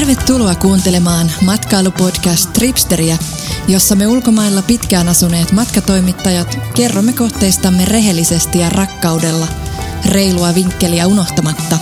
[0.00, 3.18] Tervetuloa kuuntelemaan matkailupodcast Tripsteriä,
[3.68, 9.46] jossa me ulkomailla pitkään asuneet matkatoimittajat kerromme kohteistamme rehellisesti ja rakkaudella,
[10.06, 11.78] reilua vinkkeliä unohtamatta.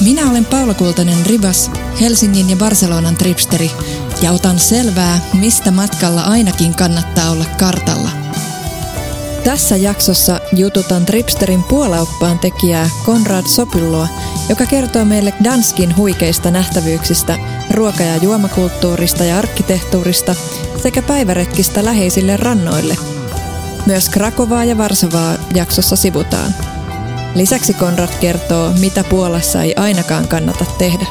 [0.00, 3.70] Minä olen Paula Kultanen Ribas, Helsingin ja Barcelonan tripsteri,
[4.22, 8.23] ja otan selvää, mistä matkalla ainakin kannattaa olla kartalla.
[9.44, 14.08] Tässä jaksossa jututan Tripsterin puolaoppaan tekijää Konrad Sopylloa,
[14.48, 17.38] joka kertoo meille Danskin huikeista nähtävyyksistä,
[17.70, 20.34] ruoka- ja juomakulttuurista ja arkkitehtuurista
[20.82, 22.96] sekä päiväretkistä läheisille rannoille.
[23.86, 26.54] Myös Krakovaa ja Varsovaa jaksossa sivutaan.
[27.34, 31.06] Lisäksi Konrad kertoo, mitä Puolassa ei ainakaan kannata tehdä.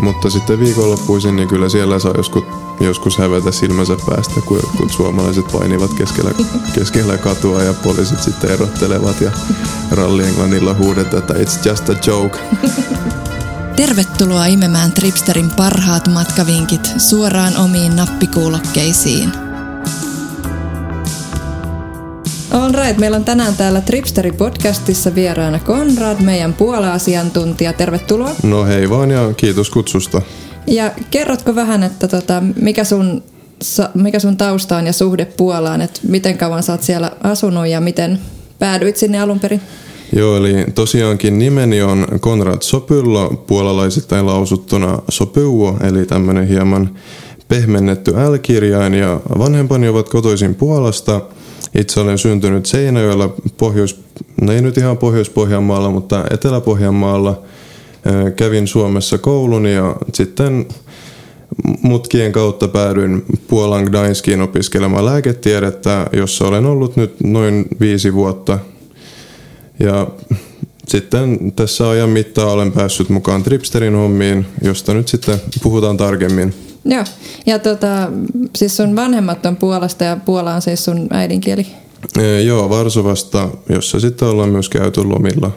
[0.00, 2.44] Mutta sitten viikonloppuisin, niin kyllä siellä saa joskus,
[2.80, 6.30] joskus hävetä silmänsä päästä, kun jotkut suomalaiset painivat keskellä,
[6.74, 9.30] keskellä katua ja poliisit sitten erottelevat ja
[9.90, 12.38] rallienglannilla huudetaan, että it's just a joke.
[13.76, 19.45] Tervetuloa imemään Tripsterin parhaat matkavinkit suoraan omiin nappikuulokkeisiin.
[22.56, 27.72] All right, meillä on tänään täällä Tripsteri podcastissa vieraana Konrad, meidän puola-asiantuntija.
[27.72, 28.30] Tervetuloa.
[28.42, 30.22] No hei vaan ja kiitos kutsusta.
[30.66, 33.22] Ja kerrotko vähän, että tota, mikä, sun,
[33.94, 37.80] mikä sun tausta on ja suhde Puolaan, että miten kauan sä oot siellä asunut ja
[37.80, 38.18] miten
[38.58, 39.60] päädyit sinne alun perin?
[40.12, 46.90] Joo, eli tosiaankin nimeni on Konrad Sopyllo, puolalaisittain lausuttuna Sopyuo, eli tämmöinen hieman
[47.48, 51.20] pehmennetty L-kirjain, ja vanhempani ovat kotoisin Puolasta.
[51.78, 54.00] Itse olen syntynyt Seinäjoella, pohjois,
[54.40, 57.42] no ei nyt ihan Pohjois-Pohjanmaalla, mutta Etelä-Pohjanmaalla.
[58.36, 60.66] Kävin Suomessa koulun ja sitten
[61.82, 68.58] mutkien kautta päädyin Puolan Gdańskiin opiskelemaan lääketiedettä, jossa olen ollut nyt noin viisi vuotta–
[69.78, 70.06] ja
[70.88, 76.54] sitten tässä ajan mittaan olen päässyt mukaan Tripsterin hommiin, josta nyt sitten puhutaan tarkemmin.
[76.86, 77.04] Joo,
[77.46, 78.10] ja tota,
[78.56, 81.66] siis sun vanhemmat on Puolasta ja Puola on siis sun äidinkieli?
[82.18, 85.50] E, joo, Varsovasta, jossa sitten ollaan myös käyty lomilla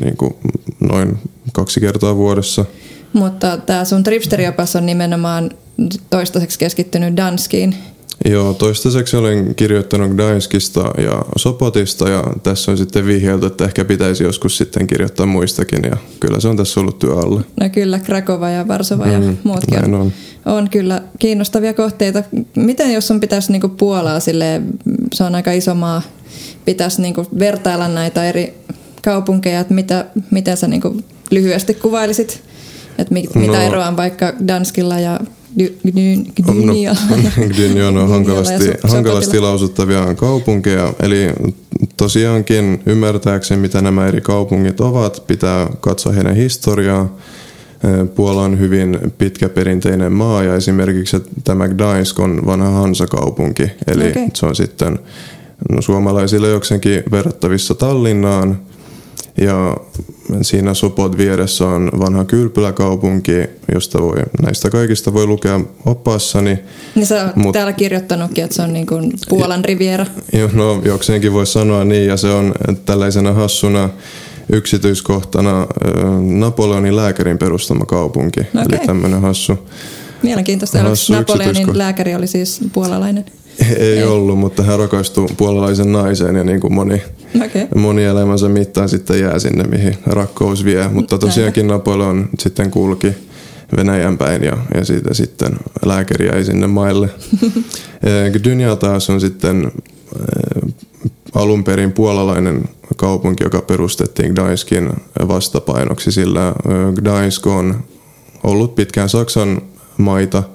[0.00, 0.34] niin kuin
[0.80, 1.18] noin
[1.52, 2.64] kaksi kertaa vuodessa.
[3.12, 5.50] Mutta tämä sun Tripsteriopas on nimenomaan
[6.10, 7.74] toistaiseksi keskittynyt Danskiin.
[8.24, 14.24] Joo, toistaiseksi olen kirjoittanut Gdańskista ja Sopotista ja tässä on sitten vihjelty, että ehkä pitäisi
[14.24, 17.42] joskus sitten kirjoittaa muistakin ja kyllä se on tässä ollut työ alla.
[17.60, 20.12] No kyllä, Krakova ja Varsova mm, ja muutkin on, on.
[20.46, 22.22] on kyllä kiinnostavia kohteita.
[22.56, 24.62] Miten jos on pitäisi niinku Puolaa sille,
[25.14, 26.02] se on aika iso maa,
[26.64, 28.54] pitäisi niinku vertailla näitä eri
[29.02, 30.96] kaupunkeja, että mitä, miten sä niinku
[31.30, 32.42] lyhyesti kuvailisit,
[32.98, 35.20] että mit, no, mitä eroa on vaikka Danskilla ja
[35.56, 36.96] Gdynia.
[37.10, 37.16] No,
[37.48, 40.92] Gdynia on hankalasti, hankalasti lausuttavia kaupunkeja.
[41.00, 41.32] Eli
[41.96, 47.16] tosiaankin ymmärtääkseni, mitä nämä eri kaupungit ovat, pitää katsoa heidän historiaa.
[48.14, 53.62] Puola on hyvin pitkäperinteinen maa ja esimerkiksi tämä Gdańsk on vanha Hansa-kaupunki.
[53.86, 54.28] Eli okay.
[54.34, 54.98] se on sitten
[55.70, 58.58] no, suomalaisille jokseenkin verrattavissa Tallinnaan–
[59.40, 59.76] ja
[60.42, 63.32] siinä Sopot vieressä on vanha kylpyläkaupunki,
[63.74, 66.58] josta voi, näistä kaikista voi lukea opassani.
[66.94, 70.06] Niin sä oot Mut, täällä kirjoittanutkin, että se on niin kuin Puolan riviera.
[70.32, 72.54] Jo, no jokseenkin voi sanoa niin, ja se on
[72.86, 73.88] tällaisena hassuna
[74.52, 75.66] yksityiskohtana
[76.20, 78.40] Napoleonin lääkärin perustama kaupunki.
[78.40, 78.62] Okay.
[78.70, 79.58] Eli tämmöinen hassu.
[80.22, 80.78] Mielenkiintoista.
[80.78, 83.24] Hassu Napoleonin lääkäri oli siis puolalainen?
[83.76, 87.02] Ei, ei ollut, mutta hän rakastui puolalaisen naiseen ja niin kuin moni,
[87.36, 87.66] okay.
[87.74, 90.88] moni elämänsä mittaan sitten jää sinne, mihin rakkous vie.
[90.88, 93.12] Mutta tosiaankin Napoleon sitten kulki
[93.76, 95.52] Venäjän päin ja, ja siitä sitten
[95.84, 97.08] lääkäri jäi sinne maille.
[98.32, 99.72] Gdynia taas on sitten
[101.34, 102.64] alun perin puolalainen
[102.96, 104.90] kaupunki, joka perustettiin Gdańskin
[105.28, 106.54] vastapainoksi, sillä
[106.94, 107.84] Gdańsk on
[108.42, 109.62] ollut pitkään Saksan
[109.98, 110.42] maita–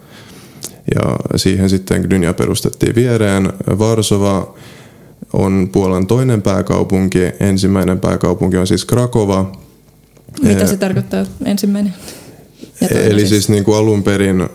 [0.95, 3.53] ja siihen sitten Gdynia perustettiin viereen.
[3.79, 4.55] Varsova
[5.33, 7.19] on Puolan toinen pääkaupunki.
[7.39, 9.51] Ensimmäinen pääkaupunki on siis Krakova.
[10.41, 11.93] Mitä se tarkoittaa ensimmäinen?
[12.91, 14.49] Eli siis, siis niin kuin alun perin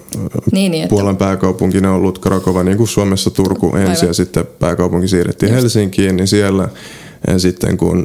[0.53, 1.25] niin, niin, Puolan että...
[1.25, 4.07] pääkaupunkina on ollut Krakova, niin kuin Suomessa Turku ensin Aivan.
[4.07, 5.63] ja sitten pääkaupunki siirrettiin Just.
[5.63, 6.69] Helsinkiin, niin siellä
[7.39, 8.05] sitten kun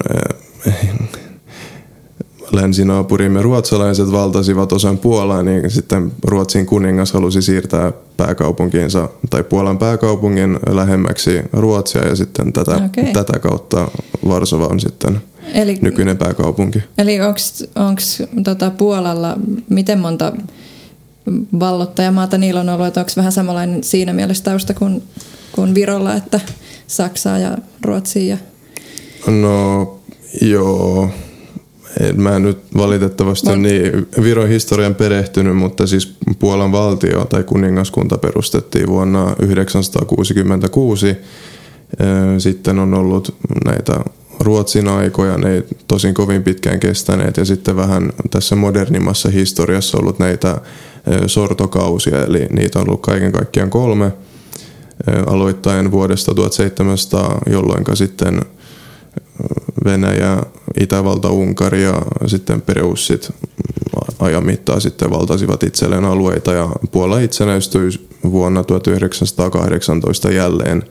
[2.52, 10.60] länsinaapurimme ruotsalaiset valtasivat osan Puolaa, niin sitten Ruotsin kuningas halusi siirtää pääkaupunkiinsa tai Puolan pääkaupungin
[10.70, 13.14] lähemmäksi Ruotsia ja sitten tätä, okay.
[13.14, 13.92] tätä kautta
[14.28, 15.22] Varsova on sitten
[15.54, 16.80] eli, nykyinen pääkaupunki.
[16.98, 17.22] Eli
[17.76, 18.02] onko
[18.44, 19.38] tota Puolalla
[19.70, 20.34] miten monta
[21.60, 25.04] vallottajamaata niillä on ollut, että onko vähän samanlainen siinä mielessä tausta kuin,
[25.52, 26.40] kuin Virolla, että
[26.88, 28.26] Saksaa ja Ruotsia?
[28.26, 28.38] Ja...
[29.32, 30.00] No
[30.42, 31.10] joo,
[32.16, 38.18] Mä en nyt valitettavasti ole niin Viron historian perehtynyt, mutta siis Puolan valtio tai kuningaskunta
[38.18, 41.16] perustettiin vuonna 966.
[42.38, 44.00] Sitten on ollut näitä
[44.40, 50.20] Ruotsin aikoja, ne ei tosin kovin pitkään kestäneet ja sitten vähän tässä modernimmassa historiassa ollut
[50.20, 50.62] näitä
[51.28, 54.12] sortokausia, eli niitä on ollut kaiken kaikkiaan kolme
[55.28, 58.42] aloittaen vuodesta 1700, jolloin sitten
[59.86, 60.44] Venäjä,
[60.80, 63.32] Itävalta, Unkari ja sitten Pereussit
[64.20, 67.90] ajan mittaan sitten valtasivat itselleen alueita ja Puola itsenäistyi
[68.32, 70.84] vuonna 1918 jälleen.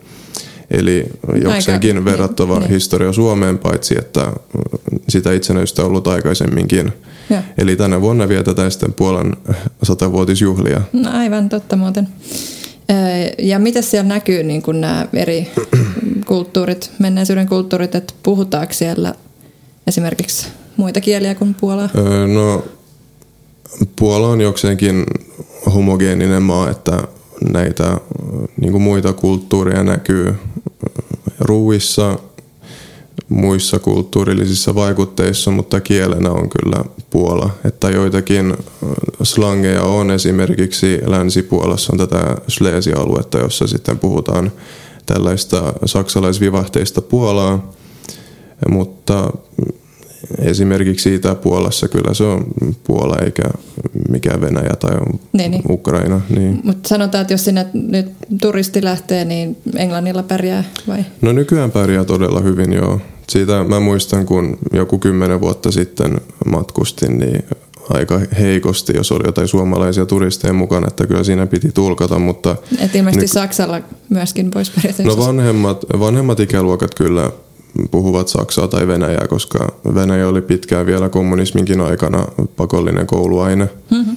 [0.71, 1.07] Eli
[1.43, 2.71] jokseenkin Aika, verrattava niin.
[2.71, 4.33] historia Suomeen, paitsi että
[5.09, 6.93] sitä itsenäistä on ollut aikaisemminkin.
[7.31, 7.43] Ja.
[7.59, 9.37] Eli tänä vuonna vietetään sitten Puolan
[9.83, 10.81] satavuotisjuhlia.
[10.93, 12.09] No aivan totta muuten.
[13.39, 15.51] Ja mitä siellä näkyy niin kuin nämä eri
[16.27, 19.15] kulttuurit, menneisyyden kulttuurit, että puhutaanko siellä
[19.87, 21.89] esimerkiksi muita kieliä kuin puolaa?
[22.35, 22.65] No
[23.97, 25.05] Puola on jokseenkin
[25.75, 27.03] homogeeninen maa, että
[27.53, 27.99] näitä
[28.61, 30.35] niin kuin muita kulttuureja näkyy
[31.41, 32.19] ruuissa,
[33.29, 37.51] muissa kulttuurillisissa vaikutteissa, mutta kielenä on kyllä Puola.
[37.65, 38.57] Että joitakin
[39.23, 44.53] slangeja on esimerkiksi Länsi-Puolassa on tätä Slesia-aluetta, jossa sitten puhutaan
[45.07, 47.73] tällaista saksalaisvivahteista Puolaa,
[48.69, 49.33] mutta
[50.39, 52.45] esimerkiksi Itä-Puolassa kyllä se on
[52.85, 53.43] Puola eikä
[54.11, 54.97] mikään Venäjä tai
[55.33, 55.63] niin, niin.
[55.71, 56.21] Ukraina.
[56.37, 56.61] Niin.
[56.65, 58.13] Mutta sanotaan, että jos sinne nyt
[58.43, 61.05] turisti lähtee, niin Englannilla pärjää vai?
[61.23, 63.01] No nykyään pärjää todella hyvin joo.
[63.29, 67.45] Siitä mä muistan, kun joku kymmenen vuotta sitten matkustin, niin
[67.91, 72.57] aika heikosti, jos oli jotain suomalaisia turisteja mukana, että kyllä siinä piti tulkata, mutta...
[72.79, 74.73] Et ilmeisesti ny- Saksalla myöskin pois
[75.05, 77.31] No vanhemmat, vanhemmat ikäluokat kyllä
[77.91, 82.27] puhuvat Saksaa tai Venäjää, koska Venäjä oli pitkään vielä kommunisminkin aikana
[82.57, 83.69] pakollinen kouluaine.
[83.91, 84.17] Mm-hmm.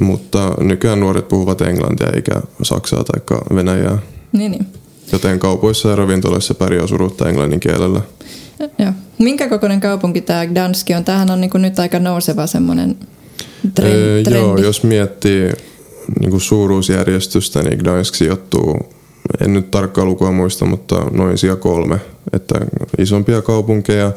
[0.00, 3.98] Mutta nykyään nuoret puhuvat englantia eikä Saksaa tai Venäjää.
[4.32, 4.66] Niin, niin.
[5.12, 8.00] Joten kaupoissa ja ravintoloissa pärjää surutta englannin kielellä.
[8.78, 8.92] Joo.
[9.18, 11.04] Minkä kokoinen kaupunki tämä Gdanski on?
[11.04, 12.96] Tämähän on niin nyt aika nouseva semmoinen
[13.74, 14.30] trendi.
[14.30, 15.52] Ee, joo, jos miettii
[16.20, 18.78] niin suuruusjärjestystä, niin Gdansk sijoittuu
[19.40, 22.00] en nyt tarkkaa lukua muista, mutta noin sija kolme.
[22.32, 22.54] Että
[22.98, 24.12] isompia kaupunkeja,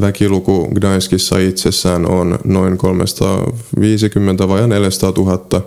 [0.00, 5.62] väkiluku Gdańskissa itsessään on noin 350 vai 400 000.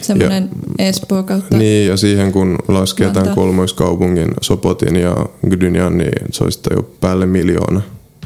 [0.00, 1.56] Semmoinen Espoo kautta.
[1.56, 5.16] Niin, ja siihen kun laskee tämän kolmoiskaupungin Sopotin ja
[5.48, 7.82] Gdynian, niin se olisi jo päälle miljoona.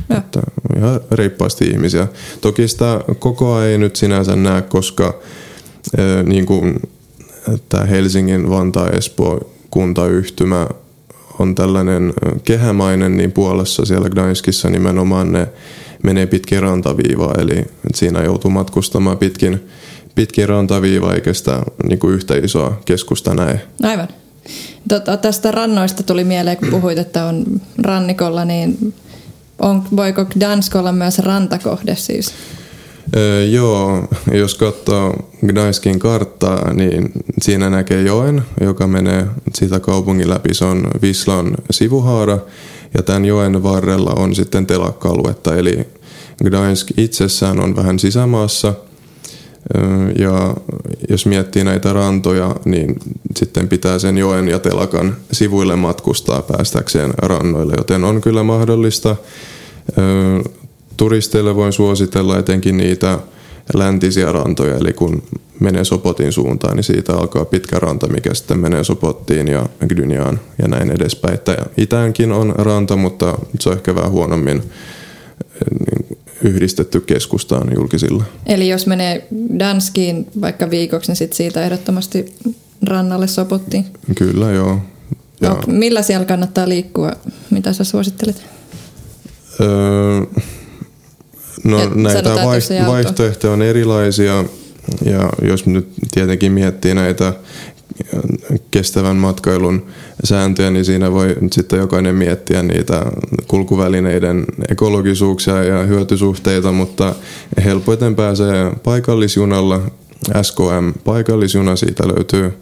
[0.09, 0.17] Ja.
[0.17, 0.41] Että
[0.77, 2.09] ihan reippaasti ihmisiä.
[2.41, 5.15] Toki sitä kokoa ei nyt sinänsä näe, koska
[5.99, 6.81] äh, niin kuin
[7.69, 10.69] tämä Helsingin, Vantaa, Espoo kuntayhtymä
[11.39, 15.49] on tällainen kehämainen, niin Puolassa siellä Gdańskissa nimenomaan ne
[16.03, 19.69] menee pitkin rantaviivaa, eli siinä joutuu matkustamaan pitkin,
[20.15, 23.61] pitkin rantaviivaa eikä sitä niin kuin yhtä isoa keskusta näe.
[23.83, 24.09] Aivan.
[24.89, 27.45] Tota, tästä rannoista tuli mieleen, kun puhuit, että on
[27.83, 28.95] rannikolla, niin
[29.59, 32.33] on, voiko Gdansk olla myös rantakohde siis?
[33.51, 35.15] Joo, jos katsoo
[35.47, 37.13] Gdańskin karttaa, niin
[37.43, 40.55] siinä näkee joen, joka menee siitä kaupungin läpi.
[40.55, 42.39] Se on Vislan sivuhaara
[42.95, 45.57] ja tämän joen varrella on sitten telakka-aluetta.
[45.57, 45.89] Eli
[46.45, 48.75] Gdańsk itsessään on vähän sisämaassa
[50.19, 50.55] ja
[51.09, 52.97] jos miettii näitä rantoja, niin
[53.37, 59.17] sitten pitää sen joen ja telakan sivuille matkustaa päästäkseen rannoille, joten on kyllä mahdollista
[60.97, 63.19] turisteille voin suositella etenkin niitä
[63.75, 65.23] läntisiä rantoja, eli kun
[65.61, 70.69] menee Sopotin suuntaan, niin siitä alkaa pitkä ranta, mikä sitten menee Sopottiin ja Gdyniaan ja
[70.69, 71.35] näin edespäin.
[71.35, 74.63] Että itäänkin on ranta, mutta se on ehkä vähän huonommin
[75.87, 78.25] niin yhdistetty keskustaan julkisilla.
[78.47, 82.35] Eli jos menee Danskiin vaikka viikoksi, niin sitten siitä ehdottomasti
[82.83, 83.85] rannalle Sopottiin?
[84.15, 84.79] Kyllä, joo.
[85.41, 85.49] Ja...
[85.49, 87.13] No, millä siellä kannattaa liikkua?
[87.51, 88.43] Mitä sä suosittelet?
[89.61, 90.23] Öö,
[91.65, 94.45] No näitä vai- vaihtoehtoja on erilaisia
[95.05, 97.33] ja jos nyt tietenkin miettii näitä
[98.71, 99.87] kestävän matkailun
[100.25, 103.07] sääntöjä, niin siinä voi sitten jokainen miettiä niitä
[103.49, 107.15] kulkuvälineiden ekologisuuksia ja hyötysuhteita, mutta
[107.65, 109.81] helpoiten pääsee paikallisjunalla.
[110.43, 112.53] SKM paikallisjuna, siitä löytyy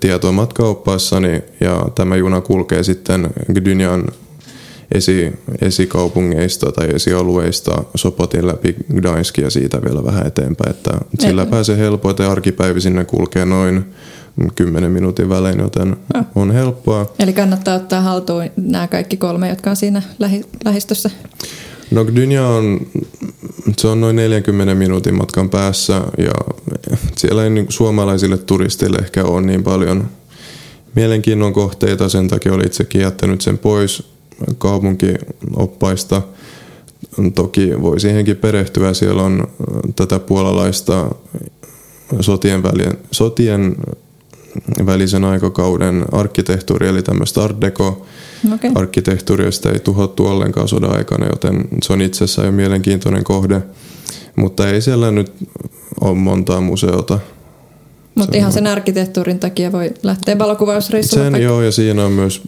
[0.00, 4.04] tietoa matkaoppaassani ja tämä juna kulkee sitten Gdynian
[4.94, 10.70] esi, esikaupungeista tai esialueista Sopotin läpi Gdańsk ja siitä vielä vähän eteenpäin.
[10.70, 11.48] Että sillä Ei.
[11.48, 13.84] pääsee helpoiten arkipäivi sinne kulkee noin
[14.54, 16.24] 10 minuutin välein, joten no.
[16.34, 17.12] on helppoa.
[17.18, 21.10] Eli kannattaa ottaa haltuun nämä kaikki kolme, jotka on siinä lähi- lähistössä?
[21.90, 22.80] No Gdynia on,
[23.78, 26.54] se on noin 40 minuutin matkan päässä ja
[27.16, 30.08] siellä ei niin suomalaisille turisteille ehkä ole niin paljon
[30.94, 34.15] mielenkiinnon kohteita, sen takia oli itsekin jättänyt sen pois
[34.58, 36.22] kaupunkioppaista.
[37.34, 39.46] Toki voi siihenkin perehtyä, siellä on
[39.96, 41.10] tätä puolalaista
[42.20, 43.76] sotien, välien, sotien
[44.86, 48.06] välisen aikakauden arkkitehtuuri, eli tämmöistä art deco
[48.54, 48.70] okay.
[48.74, 53.62] arkkitehtuuria, sitä ei tuhottu ollenkaan sodan aikana, joten se on itsessään jo mielenkiintoinen kohde.
[54.36, 55.32] Mutta ei siellä nyt
[56.00, 57.18] ole montaa museota.
[58.16, 61.30] Mutta ihan sen arkkitehtuurin takia voi lähteä valokuvausreissulle.
[61.30, 62.40] Sen joo, ja siinä on myös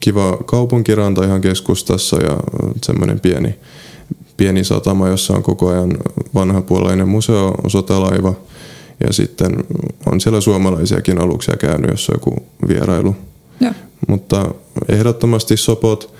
[0.00, 2.36] kiva kaupunkiranta ihan keskustassa ja
[2.84, 3.54] semmoinen pieni,
[4.36, 5.98] pieni satama, jossa on koko ajan
[6.34, 8.34] vanhapuolainen museo, sotalaiva–
[9.06, 9.64] ja sitten
[10.06, 12.36] on siellä suomalaisiakin aluksia käynyt, jos on joku
[12.68, 13.16] vierailu.
[13.60, 13.74] Ja.
[14.08, 14.54] Mutta
[14.88, 16.14] ehdottomasti Sopot,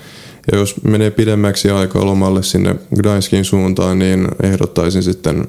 [0.52, 5.48] ja jos menee pidemmäksi aikaa lomalle sinne Gdańskin suuntaan, niin ehdottaisin sitten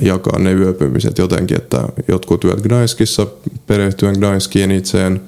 [0.00, 3.26] jakaa ne yöpymiset jotenkin, että jotkut yöt Gdańskissa
[3.66, 5.20] perehtyen Gdańskiin itseen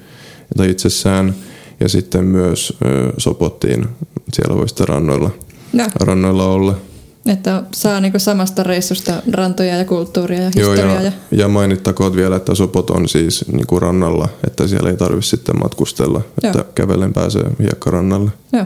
[0.56, 1.34] tai itsessään
[1.80, 2.78] ja sitten myös
[3.18, 3.88] Sopottiin.
[4.32, 5.30] Siellä voi sitten rannoilla,
[5.72, 5.86] ja.
[6.00, 6.78] rannoilla olla.
[7.26, 10.86] Että saa niinku samasta reissusta rantoja ja kulttuuria ja historiaa.
[10.86, 11.12] Joo, ja, ja...
[11.30, 16.20] ja mainittakoon vielä, että Sopot on siis niinku rannalla, että siellä ei tarvitse sitten matkustella,
[16.44, 16.66] että Joo.
[16.74, 18.30] kävellen pääsee hiekkarannalle.
[18.52, 18.64] Joo.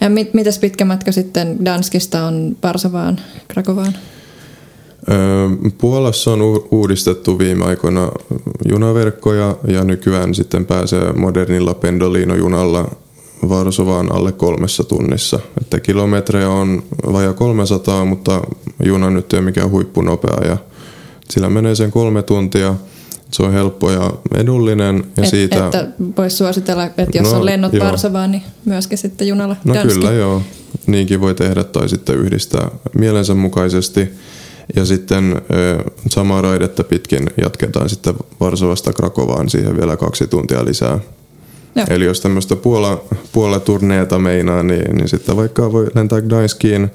[0.00, 3.96] Ja mit, mitäs pitkä matka sitten Danskista on Varsovaan, Krakovaan?
[5.78, 6.40] Puolassa on
[6.70, 8.08] uudistettu viime aikoina
[8.68, 12.90] junaverkkoja ja nykyään sitten pääsee modernilla Pendolino-junalla
[13.48, 15.40] Varsovaan alle kolmessa tunnissa.
[15.60, 16.82] Että kilometrejä on
[17.12, 18.40] vajaa 300, mutta
[18.84, 20.56] juna nyt ei ole mikään huippunopea ja
[21.30, 22.74] sillä menee sen kolme tuntia.
[23.32, 25.04] Se on helppo ja edullinen.
[25.16, 27.86] Ja Et, siitä, että voisi suositella, että jos no, on lennot joo.
[27.86, 29.94] Varsovaan, niin myöskin sitten junalla No Danski.
[29.94, 30.42] kyllä joo,
[30.86, 34.08] niinkin voi tehdä tai sitten yhdistää mielensä mukaisesti.
[34.76, 35.42] Ja sitten
[36.10, 40.98] samaa raidetta pitkin jatketaan sitten Varsovasta Krakovaan siihen vielä kaksi tuntia lisää.
[41.74, 41.86] Joo.
[41.90, 46.90] Eli jos tämmöistä puola, puolaturneeta meinaa, niin, niin sitten vaikka voi lentää Gdańskiin,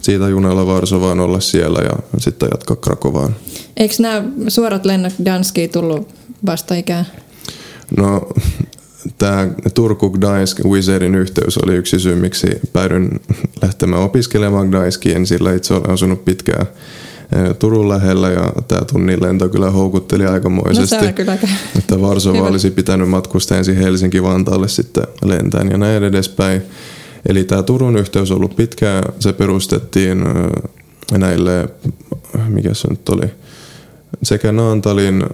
[0.00, 3.36] siitä junalla Varsovaan olla siellä ja sitten jatkaa Krakovaan.
[3.76, 6.08] Eikö nämä suorat lennot Gdanskiin tullut
[6.46, 7.06] vasta ikään?
[7.96, 8.28] No
[9.18, 13.20] tämä Turku Gdańsk Wizardin yhteys oli yksi syy, miksi päädyin
[13.62, 16.66] lähtemään opiskelemaan Gdańskiin, sillä itse olen asunut pitkään
[17.58, 21.06] Turun lähellä ja tämä tunnin lento kyllä houkutteli aikamoisesti.
[21.06, 21.38] No, kyllä.
[21.78, 22.48] Että Varsova Hyvä.
[22.48, 26.62] olisi pitänyt matkustaa ensin Helsinki-Vantaalle sitten lentään ja näin edespäin.
[27.28, 29.02] Eli tämä Turun yhteys on ollut pitkään.
[29.20, 30.24] Se perustettiin
[31.18, 31.68] näille,
[32.48, 33.30] mikä se nyt oli,
[34.22, 35.24] sekä Naantalin,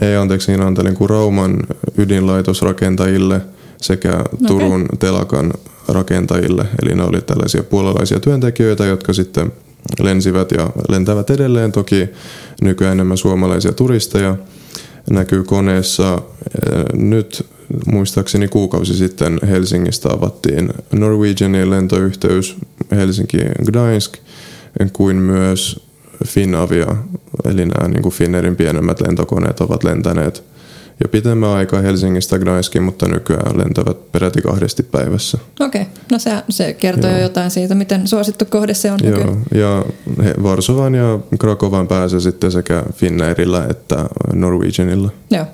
[0.00, 1.58] ei anteeksi niin Naantalin kuin Rauman
[1.98, 3.40] ydinlaitosrakentajille
[3.76, 4.98] sekä Turun okay.
[4.98, 5.52] telakan
[5.88, 6.66] rakentajille.
[6.82, 9.52] Eli ne oli tällaisia puolalaisia työntekijöitä, jotka sitten
[10.00, 11.72] lensivät ja lentävät edelleen.
[11.72, 12.08] Toki
[12.62, 14.36] nykyään enemmän suomalaisia turisteja
[15.10, 16.22] näkyy koneessa.
[16.92, 17.46] Nyt
[17.86, 22.56] muistaakseni kuukausi sitten Helsingistä avattiin Norwegianin lentoyhteys
[22.90, 24.16] Helsinki-Gdańsk
[24.92, 25.88] kuin myös
[26.26, 26.96] Finavia,
[27.44, 30.44] eli nämä niin kuin Finnerin pienemmät lentokoneet ovat lentäneet
[31.02, 35.38] jo pitemmän aikaa Helsingistä Gdańskin, mutta nykyään lentävät peräti kahdesti päivässä.
[35.60, 35.94] Okei, okay.
[36.12, 37.18] no se, se kertoo Joo.
[37.18, 39.42] jo jotain siitä, miten suosittu kohde se on Joo, nykyään.
[39.54, 39.84] ja
[40.42, 45.10] Varsovan ja Krakovan pääsee sitten sekä Finnairilla että Norwegianilla.
[45.30, 45.44] Joo.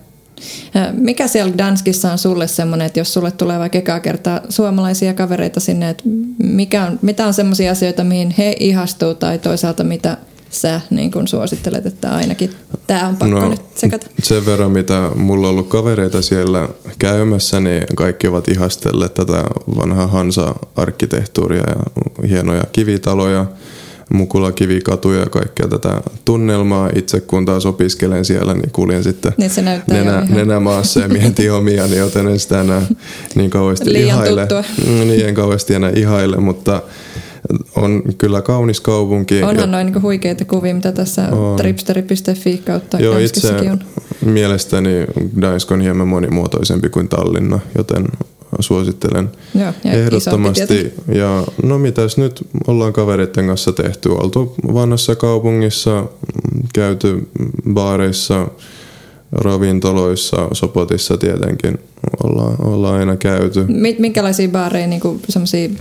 [0.93, 5.61] Mikä siellä Danskissa on sulle semmoinen, että jos sulle tulee vaikka ekaa kertaa suomalaisia kavereita
[5.61, 6.05] sinne, että
[6.39, 10.17] mikä on, mitä on semmoisia asioita, mihin he ihastuu tai toisaalta mitä–
[10.55, 12.51] sä niin kun suosittelet, että ainakin
[12.87, 14.07] tämä on pakko no, nyt sekata?
[14.23, 16.69] Sen verran, mitä mulla on ollut kavereita siellä
[16.99, 19.45] käymässä, niin kaikki ovat ihastelleet tätä
[19.77, 23.47] vanhaa Hansa-arkkitehtuuria ja hienoja kivitaloja,
[24.13, 26.91] Mukula kivikatuja ja kaikkea tätä tunnelmaa.
[26.95, 31.87] Itse kun taas opiskelen siellä, niin kuljen sitten niin se nenä, nenämaassa ja mietin omia,
[31.87, 32.83] niin joten en sitä enää
[33.35, 34.41] niin kauheasti Liian ihaile.
[34.41, 34.65] Tuttua.
[35.05, 36.83] Niin en kauheasti enää ihaile, mutta
[37.77, 39.43] on kyllä kaunis kaupunki.
[39.43, 41.57] Onhan ja, noin niin huikeita kuvia, mitä tässä on.
[41.57, 43.79] tripsteri.fi kautta Joo, itse on.
[44.25, 44.91] mielestäni
[45.37, 48.07] Gdańsk on hieman monimuotoisempi kuin Tallinna, joten
[48.61, 50.95] suosittelen Joo, ja ehdottomasti.
[51.15, 54.09] Ja no mitäs nyt ollaan kavereiden kanssa tehty?
[54.09, 56.05] Oltu vanhassa kaupungissa,
[56.75, 57.29] käyty
[57.73, 58.49] baareissa,
[59.35, 61.79] ravintoloissa, Sopotissa tietenkin
[62.23, 63.65] ollaan, ollaan aina käyty.
[63.99, 65.01] Minkälaisia baareja, niin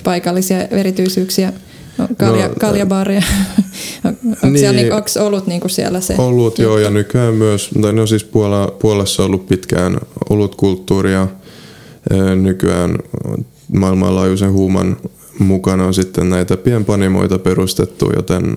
[0.03, 1.53] paikallisia erityisyyksiä?
[2.17, 3.22] Kalja, no, kaljabaareja.
[4.05, 6.15] onko niin, siellä, niin, onko ollut niin kuin siellä se?
[6.17, 9.98] Ollut joo, ja nykyään myös, tai no siis Puola, Puolassa on ollut pitkään
[10.29, 11.27] ollut kulttuuria.
[12.41, 12.98] Nykyään
[13.74, 14.98] maailmanlaajuisen huuman
[15.39, 18.55] mukana on sitten näitä pienpanimoita perustettu, joten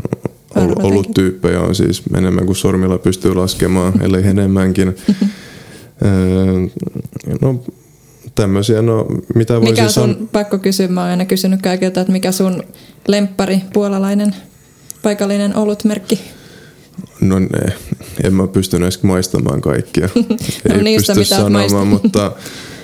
[0.56, 0.92] ol- Arvatenkin.
[0.92, 4.96] oluttyyppejä on siis enemmän kuin sormilla pystyy laskemaan, ellei enemmänkin.
[7.40, 7.64] No
[8.34, 10.28] tämmöisiä, no mitä voisin Mikä sun, sanoa?
[10.32, 12.62] pakko kysyä, mä oon aina kysynyt kaikilta, että mikä sun
[13.08, 14.34] lemppari puolalainen
[15.02, 16.20] paikallinen olutmerkki?
[17.20, 17.48] No ne,
[18.24, 20.08] en mä pystynyt edes maistamaan kaikkia.
[20.68, 22.32] No Ei niistä, pysty mitä sanomaan, mutta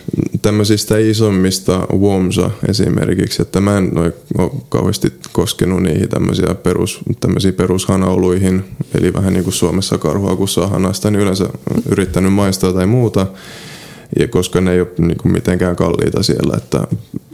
[0.42, 4.12] tämmöisistä isommista Womsa esimerkiksi, että mä en ole
[4.68, 10.66] kauheasti koskenut niihin tämmöisiä, perus, tämmöisiä perushanauluihin, eli vähän niin kuin Suomessa karhua kun saa
[10.66, 11.48] hanasta, niin yleensä
[11.88, 13.26] yrittänyt maistaa tai muuta,
[14.18, 16.86] ja koska ne ei ole niin kuin mitenkään kalliita siellä, että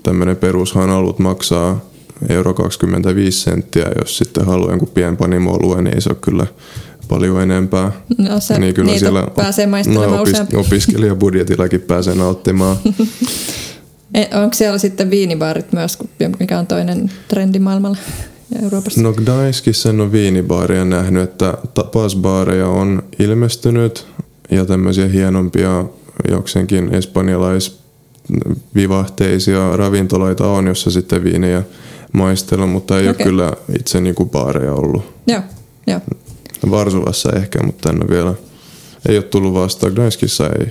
[0.03, 1.81] tämmöinen perushanaulut maksaa
[2.29, 6.47] euro 25 senttiä, jos sitten haluaa jonkun pienpanimo-oluen, niin ei se ole kyllä
[7.09, 7.93] paljon enempää.
[8.19, 10.57] No se, niin kyllä niitä pääsee maistelemaan no, useampi.
[10.57, 12.77] opiskelijabudjetillakin pääsee nauttimaan.
[14.15, 15.99] E- Onko siellä sitten viinibaarit myös,
[16.39, 17.97] mikä on toinen trendi maailmalla
[18.55, 19.03] ja Euroopassa?
[19.03, 24.07] No Gdańskissa en ole viinibaaria nähnyt, että tapasbaareja on ilmestynyt
[24.51, 25.85] ja tämmöisiä hienompia
[26.31, 31.63] jokseenkin espanjalaisvivahteisia ravintoloita on, jossa sitten viinejä
[32.13, 33.25] maistella, mutta ei Okei.
[33.25, 35.05] ole kyllä itse niinku baareja ollut.
[35.27, 35.43] Joo,
[35.87, 36.01] joo.
[36.71, 38.35] Varsovassa ehkä, mutta ole vielä,
[39.09, 39.93] ei ole tullut vastaan.
[39.93, 40.67] Gdańskissa ei.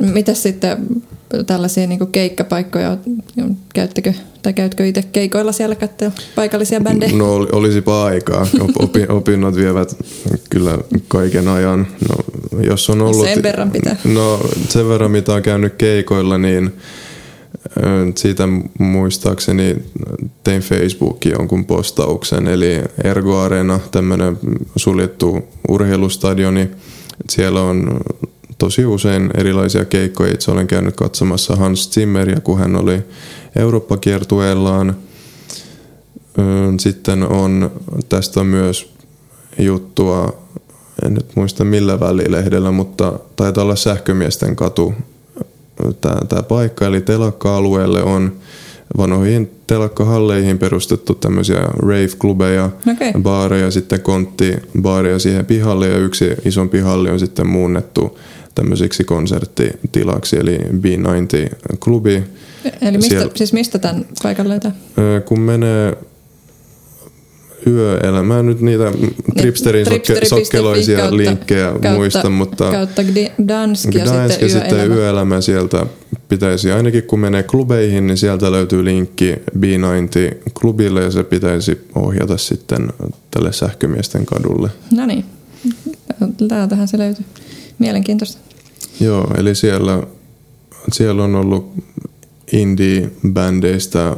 [0.00, 0.86] Mitäs sitten
[1.46, 2.96] tällaisia niin keikkapaikkoja,
[3.74, 4.12] käyttekö,
[4.42, 7.16] tai käytkö itse keikoilla siellä katsoa paikallisia bändejä?
[7.16, 8.46] No ol- olisipa aikaa.
[8.60, 9.96] Op- opi- opinnot vievät
[10.50, 11.86] kyllä kaiken ajan.
[12.08, 12.16] No,
[12.62, 13.96] jos on ollut, Sen verran pitää.
[14.04, 16.72] No sen verran mitä on käynyt keikoilla, niin
[18.14, 18.48] siitä
[18.78, 19.76] muistaakseni
[20.44, 24.38] tein Facebookiin jonkun postauksen, eli Ergo Arena, tämmöinen
[24.76, 26.70] suljettu urheilustadioni.
[27.30, 28.00] Siellä on
[28.58, 30.34] tosi usein erilaisia keikkoja.
[30.34, 33.02] Itse olen käynyt katsomassa Hans Zimmeria, kun hän oli
[33.56, 34.96] Eurooppa-kiertueellaan.
[36.80, 37.70] Sitten on,
[38.08, 38.92] tästä myös
[39.58, 40.42] juttua,
[41.04, 44.94] en nyt muista millä välilehdellä, mutta taitaa olla Sähkömiesten katu
[46.28, 46.86] tämä, paikka.
[46.86, 48.32] Eli telakka-alueelle on
[48.96, 53.12] vanhoihin telakkahalleihin perustettu tämmöisiä rave-klubeja, Okei.
[53.22, 58.18] baareja, sitten konttibaareja siihen pihalle ja yksi isompi halli on sitten muunnettu
[58.54, 62.22] tämmöisiksi konserttitilaksi, eli B90-klubi.
[62.80, 64.72] Eli mistä, Siellä- siis mistä tämän paikan löytää?
[65.24, 65.96] Kun menee
[67.66, 68.92] yöelämään, nyt niitä
[69.36, 74.52] Tripsterin sokke, sokkeloisia kautta- linkkejä kautta- muista, mutta Kautta Gdi- Dansk ja Gdańsk sitten ja
[74.52, 74.94] sitten yöelämä.
[74.94, 75.86] yöelämä sieltä
[76.28, 82.88] pitäisi, ainakin kun menee klubeihin, niin sieltä löytyy linkki B90-klubille ja se pitäisi ohjata sitten
[83.30, 84.70] tälle sähkömiesten kadulle.
[84.92, 85.24] No niin,
[86.48, 87.24] täältähän se löytyy.
[87.78, 88.38] Mielenkiintoista.
[89.00, 90.02] Joo, eli siellä,
[90.92, 91.72] siellä on ollut
[92.52, 94.16] indie-bändeistä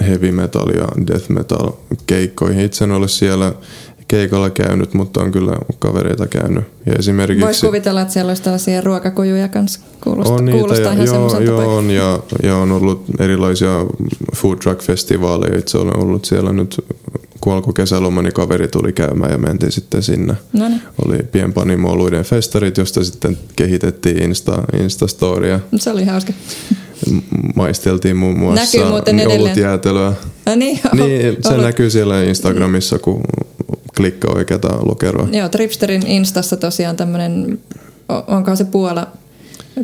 [0.00, 1.70] heavy metal ja death metal
[2.06, 2.64] keikkoihin.
[2.64, 3.52] Itse en ole siellä
[4.12, 6.64] keikalla käynyt, mutta on kyllä kavereita käynyt.
[6.86, 9.80] Ja esimerkiksi Voisi kuvitella, että siellä olisi tällaisia ruokakujuja kanssa.
[10.00, 13.86] Kuulostaa, on niitä, kuulostaa ja, ihan joo, joo, on, ja, ja on ollut erilaisia
[14.36, 15.58] food truck-festivaaleja.
[15.58, 16.84] Itse olen ollut siellä nyt,
[17.40, 20.34] kun alkoi kesäloma, niin kaveri tuli käymään ja mentiin sitten sinne.
[20.52, 25.60] No niin, Oli pienpanimo-oluiden festarit, josta sitten kehitettiin Insta, Instastoria.
[25.76, 26.32] se oli hauska.
[27.54, 29.16] Maisteltiin muun muassa Näkyy muuten.
[30.46, 31.64] Ah, niin, Niin, se ollut.
[31.64, 33.20] näkyy siellä Instagramissa, kun
[33.96, 35.28] klikkaa oikeata lokeroa.
[35.32, 37.58] Joo, Tripsterin Instassa tosiaan tämmöinen,
[38.26, 39.06] onkohan se Puola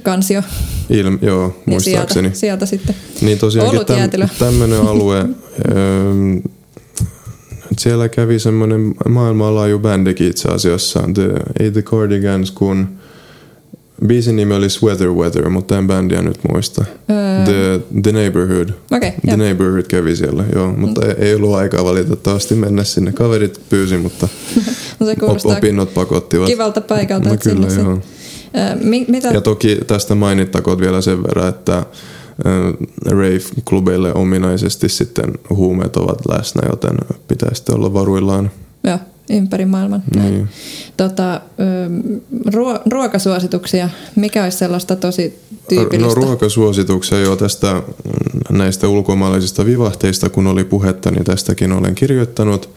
[0.03, 0.43] kansio,
[0.91, 2.29] Ilm, joo, niin muistaakseni.
[2.29, 2.95] sieltä, sieltä sitten.
[3.21, 4.27] Niin tosiaankin Olutjäätelö.
[4.39, 5.19] tämmöinen alue,
[5.77, 6.13] öö,
[7.79, 11.29] siellä kävi semmoinen maailmanlaaju bändikin itse asiassa, The,
[11.61, 12.89] ei The Cardigans, kun
[14.07, 16.85] biisin nimi oli Sweater Weather, mutta en bändiä nyt muista.
[17.11, 17.45] Öö.
[17.45, 18.69] The, The Neighborhood.
[18.93, 19.37] Okei, The joo.
[19.37, 23.13] Neighborhood kävi siellä, joo, mutta ei, ei ollut aikaa valitettavasti mennä sinne.
[23.13, 24.29] Kaverit pyysi, mutta
[25.01, 26.47] No se op, opinnot pakottivat.
[26.47, 27.29] kivalta paikalta.
[27.29, 27.99] No kyllä, joo.
[28.83, 31.87] mi, mitä, Ja toki tästä mainittakoon vielä sen verran, että
[33.07, 36.97] rave-klubeille ominaisesti sitten huumeet ovat läsnä, joten
[37.29, 38.51] pitää sitten olla varuillaan.
[38.85, 38.99] joo,
[39.31, 40.03] ympäri maailman.
[40.15, 40.49] Niin.
[40.97, 41.41] Tota,
[42.55, 45.39] ruo, ruokasuosituksia, mikä olisi sellaista tosi
[45.69, 46.21] tyypillistä?
[46.21, 52.71] No ruokasuosituksia jo tästä mm, näistä ulkomaalaisista vivahteista, kun oli puhetta, niin tästäkin olen kirjoittanut.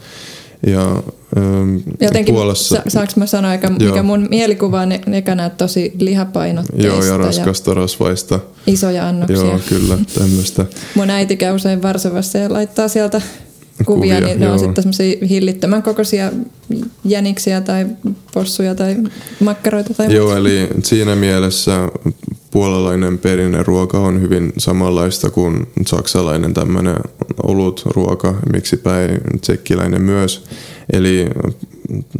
[0.66, 0.90] Ja
[1.36, 2.74] ähm, Jotenkin, Puolassa...
[2.76, 3.90] sa- saanko mä sanoa, mikä, Joo.
[3.90, 8.40] mikä mun mielikuva on ne- ekana, tosi lihapainotteista Joo, ja raskasta rasvaista.
[8.66, 9.36] isoja annoksia.
[9.36, 10.66] Joo, kyllä, tämmöistä.
[10.96, 13.20] Mun äiti käy usein Varsovassa ja laittaa sieltä
[13.86, 14.52] kuvia, Kuvia, niin ne joo.
[14.52, 16.32] on sitten semmoisia hillittömän kokoisia
[17.04, 17.86] jäniksiä tai
[18.34, 18.96] possuja tai
[19.40, 21.88] makkaroita tai Joo, eli siinä mielessä
[22.50, 26.96] puolalainen perinneruoka on hyvin samanlaista kuin saksalainen tämmöinen
[27.42, 30.44] olut, ruoka, miksipä ei tsekkiläinen myös.
[30.92, 31.26] Eli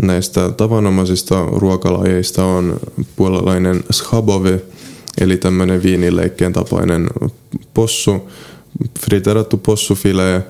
[0.02, 2.80] näistä tavanomaisista ruokalajeista on
[3.16, 4.60] puolalainen schabove,
[5.20, 7.06] eli tämmöinen viinileikkeen tapainen
[7.74, 8.30] possu,
[9.00, 10.42] friterattu possufilee,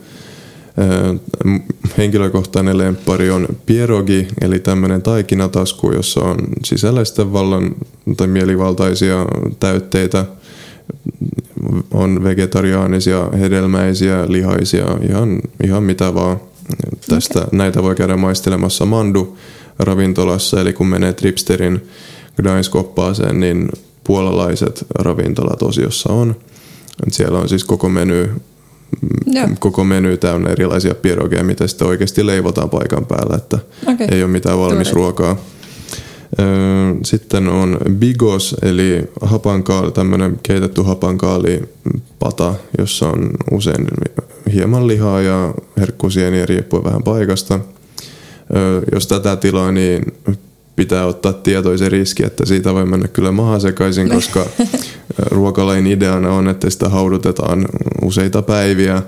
[1.99, 7.75] henkilökohtainen lemppari on pierogi, eli tämmöinen taikinatasku, jossa on sisällä sitten vallan
[8.17, 9.27] tai mielivaltaisia
[9.61, 10.25] täytteitä.
[11.91, 16.41] On vegetariaanisia, hedelmäisiä, lihaisia, ihan, ihan mitä vaan.
[17.09, 17.59] Tästä okay.
[17.59, 19.37] näitä voi käydä maistelemassa Mandu
[19.79, 21.83] ravintolassa, eli kun menee Tripsterin
[22.43, 23.69] Gdańsk-oppaaseen, niin
[24.05, 26.37] puolalaiset ravintolat osiossa on.
[27.11, 28.31] Siellä on siis koko meny
[29.27, 29.49] Joo.
[29.59, 34.07] koko meny täynnä erilaisia pierogeja, mitä sitten oikeasti leivotaan paikan päällä, että okay.
[34.11, 34.95] ei ole mitään valmis Tuoreet.
[34.95, 35.37] ruokaa.
[37.05, 43.87] Sitten on bigos, eli hapankaali, tämmöinen keitetty hapankaalipata, jossa on usein
[44.53, 47.61] hieman lihaa ja herkkusieniä riippuen vähän paikasta.
[48.93, 50.03] Jos tätä tilaa, niin
[50.77, 54.47] pitää ottaa tietoisen riski, että siitä voi mennä kyllä maha sekaisin, koska
[55.31, 57.69] ruokalain ideana on, että sitä haudutetaan
[58.03, 59.03] useita päiviä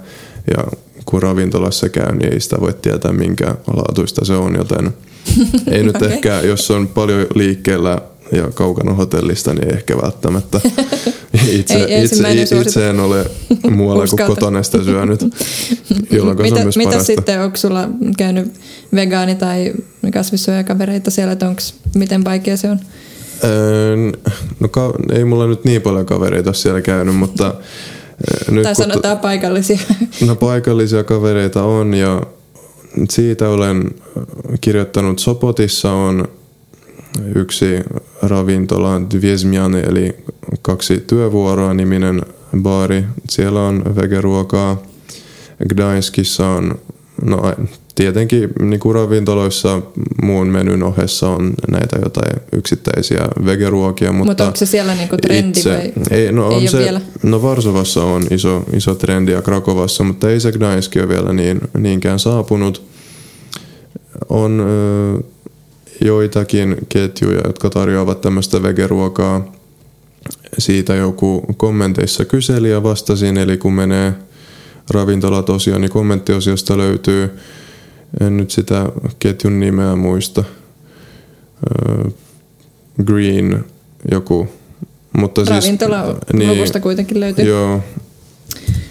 [0.56, 0.64] ja
[1.04, 4.94] kun ravintolassa käy, niin ei sitä voi tietää minkä laatuista se on, joten
[5.70, 6.08] ei nyt okay.
[6.08, 7.98] ehkä, jos on paljon liikkeellä
[8.36, 10.60] ja kaukana hotellista, niin ehkä välttämättä
[11.48, 13.30] itse, ei, itse, itse, en ole
[13.70, 15.20] muualla kuin kotona sitä syönyt,
[16.10, 17.06] jolloin mitä, se on myös mitä parasta.
[17.06, 18.52] sitten, onko sulla käynyt
[18.94, 19.72] vegaani- tai
[20.12, 21.62] kasvissyöjäkavereita siellä, että onko,
[21.94, 22.80] miten vaikea se on?
[24.60, 27.54] No ka- ei mulla nyt niin paljon kavereita siellä käynyt, mutta...
[28.50, 29.78] Nyt tai sanotaan paikallisia.
[30.26, 32.22] No paikallisia kavereita on ja
[33.10, 33.90] siitä olen
[34.60, 36.28] kirjoittanut Sopotissa on
[37.34, 37.66] yksi
[38.22, 40.16] ravintola Dviesmiane eli
[40.62, 42.22] kaksi työvuoroa niminen
[42.62, 43.04] baari.
[43.30, 44.82] Siellä on vegeruokaa.
[45.68, 46.78] Gdańskissa on
[47.22, 47.52] no,
[47.94, 49.82] tietenkin niin kuin ravintoloissa
[50.22, 54.12] muun menyn ohessa on näitä jotain yksittäisiä vegeruokia.
[54.12, 56.78] Mutta, mutta onko se siellä niin kuin trendi itse, vai ei, no ei on se,
[56.78, 57.00] vielä?
[57.22, 61.60] No Varsovassa on iso, iso trendi ja Krakovassa, mutta ei se Gdańsk ole vielä niin,
[61.78, 62.82] niinkään saapunut.
[64.28, 64.66] On
[66.04, 69.52] joitakin ketjuja, jotka tarjoavat tämmöistä vegeruokaa.
[70.58, 74.14] Siitä joku kommenteissa kyseli ja vastasin, eli kun menee
[74.90, 77.30] ravintolat osioon, niin kommenttiosiosta löytyy
[78.20, 80.44] en nyt sitä ketjun nimeä muista.
[83.04, 83.64] Green
[84.10, 84.48] joku.
[85.12, 87.44] Mutta Ravintola siis, niin, luvusta kuitenkin löytyy.
[87.44, 87.80] Joo,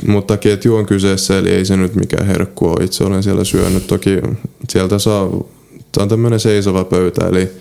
[0.08, 2.84] mutta ketju on kyseessä, eli ei se nyt mikään herkku ole.
[2.84, 3.88] Itse olen siellä syönyt.
[3.88, 4.22] Toki
[4.70, 5.30] sieltä saa,
[5.94, 7.52] tämä on tämmöinen seisova pöytä, eli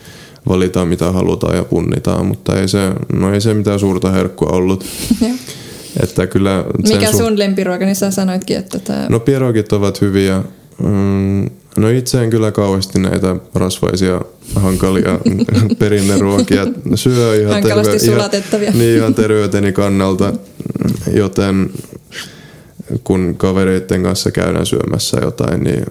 [0.48, 2.78] valitaan mitä halutaan ja punnitaan, mutta ei se,
[3.12, 4.84] no ei se mitään suurta herkkua ollut.
[6.02, 9.06] että kyllä Mikä sun su- lempiruoka, niin sä sanoitkin, että tämä...
[9.08, 10.42] No pierogit ovat hyviä.
[10.82, 14.20] Mm, no itse en kyllä kauheasti näitä rasvaisia,
[14.54, 15.20] hankalia
[15.78, 18.68] perinneruokia syö ihan, Hankalasti terve- sulatettavia.
[18.68, 20.32] Ihan, niin ihan terveyteni kannalta,
[21.14, 21.70] joten
[23.04, 25.84] kun kavereiden kanssa käydään syömässä jotain, niin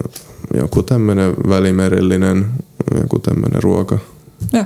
[0.54, 2.46] joku tämmöinen välimerellinen,
[3.02, 3.98] joku tämmöinen ruoka.
[4.54, 4.66] Joo.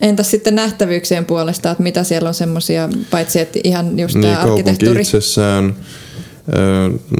[0.00, 4.40] Entäs sitten nähtävyyksien puolesta, että mitä siellä on semmoisia, paitsi että ihan just niin, tämä
[4.40, 5.00] arkkitehtuuri?
[5.00, 5.76] itsessään,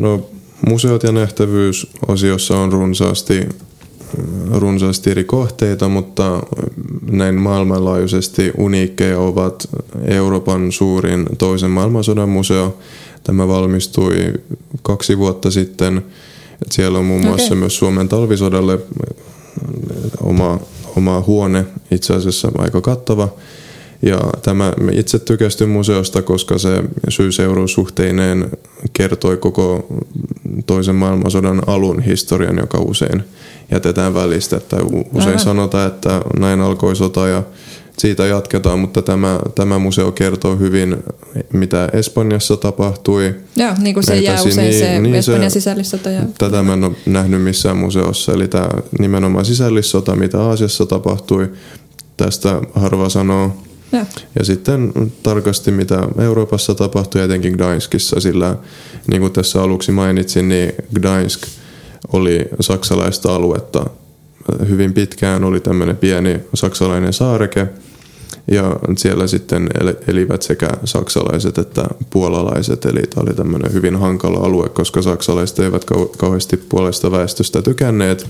[0.00, 0.30] no
[0.68, 3.48] Museot ja nähtävyys osiossa on runsaasti,
[4.50, 6.42] runsaasti eri kohteita, mutta
[7.10, 9.68] näin maailmanlaajuisesti uniikkeja ovat
[10.04, 12.78] Euroopan suurin toisen maailmansodan museo.
[13.24, 14.32] Tämä valmistui
[14.82, 16.02] kaksi vuotta sitten.
[16.70, 17.58] Siellä on muun muassa okay.
[17.58, 18.78] myös Suomen talvisodalle
[20.20, 20.60] oma,
[20.96, 23.28] oma huone, itse asiassa aika kattava.
[24.02, 28.50] Ja tämä itse tykästyn museosta, koska se syy-seuraussuhteineen
[28.92, 29.86] kertoi koko
[30.66, 33.24] toisen maailmansodan alun historian, joka usein
[33.70, 34.56] jätetään välistä.
[34.56, 34.76] Että
[35.12, 35.44] usein Aha.
[35.44, 37.42] sanotaan, että näin alkoi sota ja
[37.98, 40.96] siitä jatketaan, mutta tämä, tämä museo kertoo hyvin,
[41.52, 43.34] mitä Espanjassa tapahtui.
[43.56, 46.10] Joo, niin kuin se jää usein niin, se niin Espanjan se, sisällissota.
[46.10, 46.22] Ja...
[46.38, 51.52] Tätä mä en ole nähnyt missään museossa, eli tämä nimenomaan sisällissota, mitä Aasiassa tapahtui,
[52.16, 53.56] tästä harva sanoo.
[53.92, 54.06] Ja.
[54.38, 58.56] ja sitten tarkasti mitä Euroopassa tapahtui, etenkin Gdańskissa, sillä
[59.06, 61.42] niin kuin tässä aluksi mainitsin, niin Gdańsk
[62.12, 63.86] oli saksalaista aluetta.
[64.68, 67.68] Hyvin pitkään oli tämmöinen pieni saksalainen saareke,
[68.50, 69.68] ja siellä sitten
[70.08, 75.84] elivät sekä saksalaiset että puolalaiset, eli tämä oli tämmöinen hyvin hankala alue, koska saksalaiset eivät
[76.18, 78.26] kauheasti puolesta väestöstä tykänneet.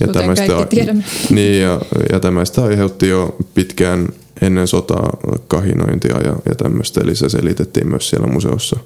[0.00, 1.04] Ja Kuten tiedämme.
[1.30, 1.80] Niin, ja,
[2.12, 4.08] ja tämästä aiheutti jo pitkään
[4.42, 5.16] ennen sotaa
[5.48, 8.76] kahinointia ja, ja tämmöistä, eli se selitettiin myös siellä museossa.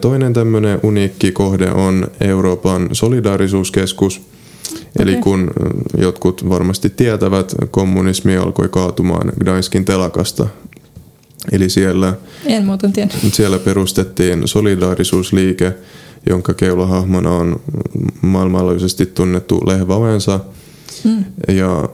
[0.00, 4.20] Toinen tämmöinen uniikki kohde on Euroopan solidaarisuuskeskus.
[4.98, 5.50] Eli kun
[5.98, 10.46] jotkut varmasti tietävät, kommunismi alkoi kaatumaan Gdańskin telakasta.
[11.52, 12.14] Eli siellä,
[12.46, 13.14] En muuten tiedä.
[13.32, 15.72] siellä perustettiin solidaarisuusliike,
[16.28, 17.60] jonka keulahahmona on
[18.22, 20.40] maailmanlaajuisesti tunnettu Lech Wałęsa.
[21.04, 21.24] Mm.
[21.48, 21.88] Ja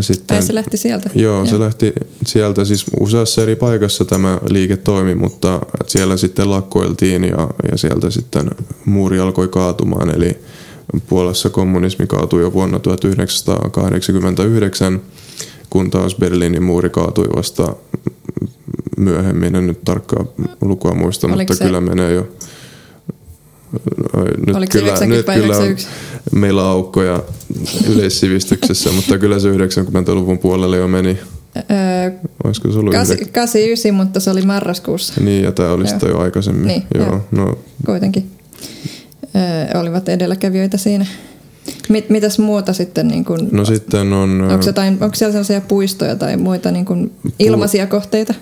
[0.00, 0.26] sitten...
[0.26, 1.10] Tai se lähti sieltä.
[1.14, 1.92] Joo, se lähti
[2.26, 8.10] sieltä siis useassa eri paikassa tämä liike toimi, mutta siellä sitten lakkoiltiin ja, ja sieltä
[8.10, 8.50] sitten
[8.84, 10.14] muuri alkoi kaatumaan.
[10.16, 10.38] Eli
[11.08, 15.00] Puolassa kommunismi kaatui jo vuonna 1989,
[15.70, 17.76] kun taas Berliinin muuri kaatui vasta
[18.96, 19.54] myöhemmin.
[19.54, 20.24] En nyt tarkkaa
[20.60, 22.28] lukua muista, Oliko mutta se- kyllä menee jo.
[24.46, 25.86] Nyt Oliko se kyllä, 90 nyt kyllä on 91?
[26.32, 27.22] meillä aukkoja
[27.90, 31.18] yleissivistyksessä, mutta kyllä se 90-luvun puolelle jo meni.
[31.56, 32.10] Öö,
[32.44, 35.92] Olisiko se ollut 89, mutta se oli marraskuussa Niin, ja tämä oli Joo.
[35.94, 36.66] sitä jo aikaisemmin.
[36.66, 37.06] Niin, joo.
[37.06, 37.20] joo.
[37.30, 38.30] No, kuitenkin.
[39.80, 41.06] Olivat edelläkävijöitä siinä.
[41.88, 44.40] Mit, mitäs muuta sitten, niin kun, no sitten on...
[44.40, 48.34] onko, jotain, onko siellä sellaisia puistoja tai muita niin kun ilmaisia kohteita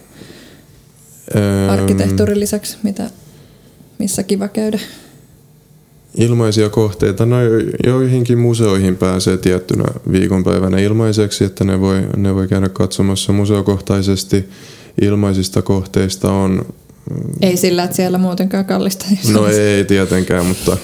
[1.34, 3.10] ää, arkkitehtuurin lisäksi, mitä,
[3.98, 4.78] missä kiva käydä?
[6.14, 7.26] Ilmaisia kohteita.
[7.26, 13.32] No jo- joihinkin museoihin pääsee tiettynä viikonpäivänä ilmaiseksi, että ne voi, ne voi käydä katsomassa
[13.32, 14.48] museokohtaisesti.
[15.00, 16.66] Ilmaisista kohteista on...
[17.42, 19.06] Ei sillä, että siellä muutenkaan kallista.
[19.32, 19.60] No olisi.
[19.60, 20.76] ei tietenkään, mutta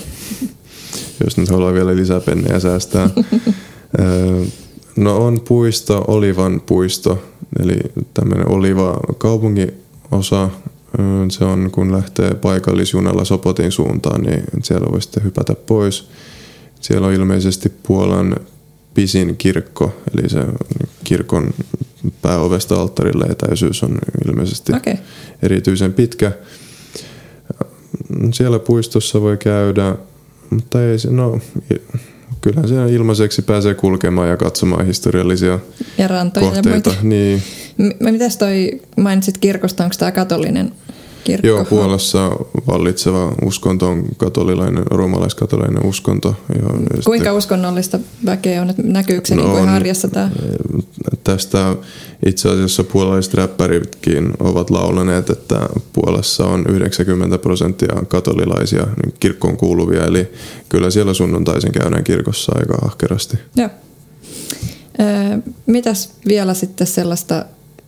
[1.24, 3.10] jos nyt haluaa vielä lisää pennejä säästää.
[4.96, 7.22] No on puisto, Olivan puisto,
[7.60, 7.76] eli
[8.14, 10.50] tämmöinen Oliva kaupunginosa.
[11.30, 16.08] Se on, kun lähtee paikallisjunalla Sopotin suuntaan, niin siellä voi sitten hypätä pois.
[16.80, 18.36] Siellä on ilmeisesti Puolan
[18.94, 20.38] pisin kirkko, eli se
[21.04, 21.54] kirkon
[22.22, 24.94] pääovesta alttarille etäisyys on ilmeisesti Okei.
[25.42, 26.32] erityisen pitkä.
[28.34, 29.96] Siellä puistossa voi käydä,
[30.50, 31.40] mutta ei se, no,
[32.40, 35.58] kyllähän siellä ilmaiseksi pääsee kulkemaan ja katsomaan historiallisia
[35.98, 36.90] Ja rantoja ja kohteita.
[36.90, 37.02] muita.
[37.02, 37.42] Niin,
[37.78, 40.72] M- mitäs toi, mainitsit kirkosta, onko tämä katolinen
[41.26, 41.46] kirkko?
[41.46, 42.30] joo, Puolassa
[42.66, 46.34] vallitseva uskonto on katolilainen, roomalaiskatolilainen uskonto.
[46.54, 49.68] Ja Kuinka uskonnollista väkeä on, näkyykö se No niin kuin on.
[49.68, 50.30] harjassa tämä?
[51.24, 51.76] Tästä
[52.26, 60.04] itse asiassa puolalaiset räppäritkin ovat laulaneet, että Puolassa on 90 prosenttia katolilaisia niin kirkkoon kuuluvia,
[60.04, 60.28] eli
[60.68, 63.36] kyllä siellä sunnuntaisin käydään kirkossa aika ahkerasti.
[63.56, 63.68] Joo.
[65.00, 67.44] Öö, mitäs vielä sitten sellaista,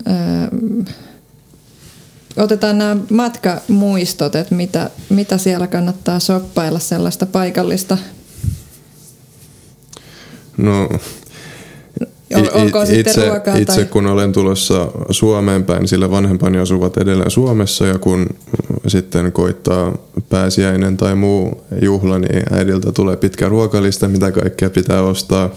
[0.06, 0.14] öö,
[2.38, 7.98] otetaan nämä matkamuistot, että mitä, mitä siellä kannattaa soppailla sellaista paikallista.
[10.56, 10.88] No,
[12.52, 13.84] olkoon itse, ruokaa itse tai...
[13.84, 18.26] kun olen tulossa Suomeen päin, sillä vanhempani asuvat edelleen Suomessa ja kun
[18.86, 19.98] sitten koittaa
[20.28, 25.50] pääsiäinen tai muu juhla, niin äidiltä tulee pitkä ruokalista, mitä kaikkea pitää ostaa.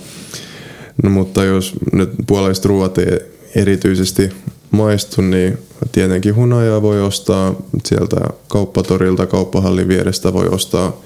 [1.04, 3.20] No, mutta jos nyt puolalaiset ruoat ei
[3.56, 4.30] erityisesti
[4.72, 5.58] maistu, niin
[5.92, 7.56] tietenkin hunajaa voi ostaa
[7.86, 8.16] sieltä
[8.48, 11.02] kauppatorilta, kauppahallin vierestä voi ostaa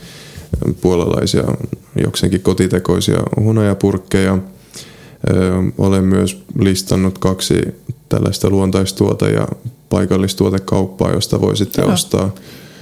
[0.82, 1.44] puolalaisia
[2.04, 4.38] jokseenkin kotitekoisia hunajapurkkeja.
[5.78, 7.62] Olen myös listannut kaksi
[8.10, 9.48] tällaista luontaistuote- ja
[9.90, 11.94] paikallistuotekauppaa, josta voi sitten Joo.
[11.94, 12.34] ostaa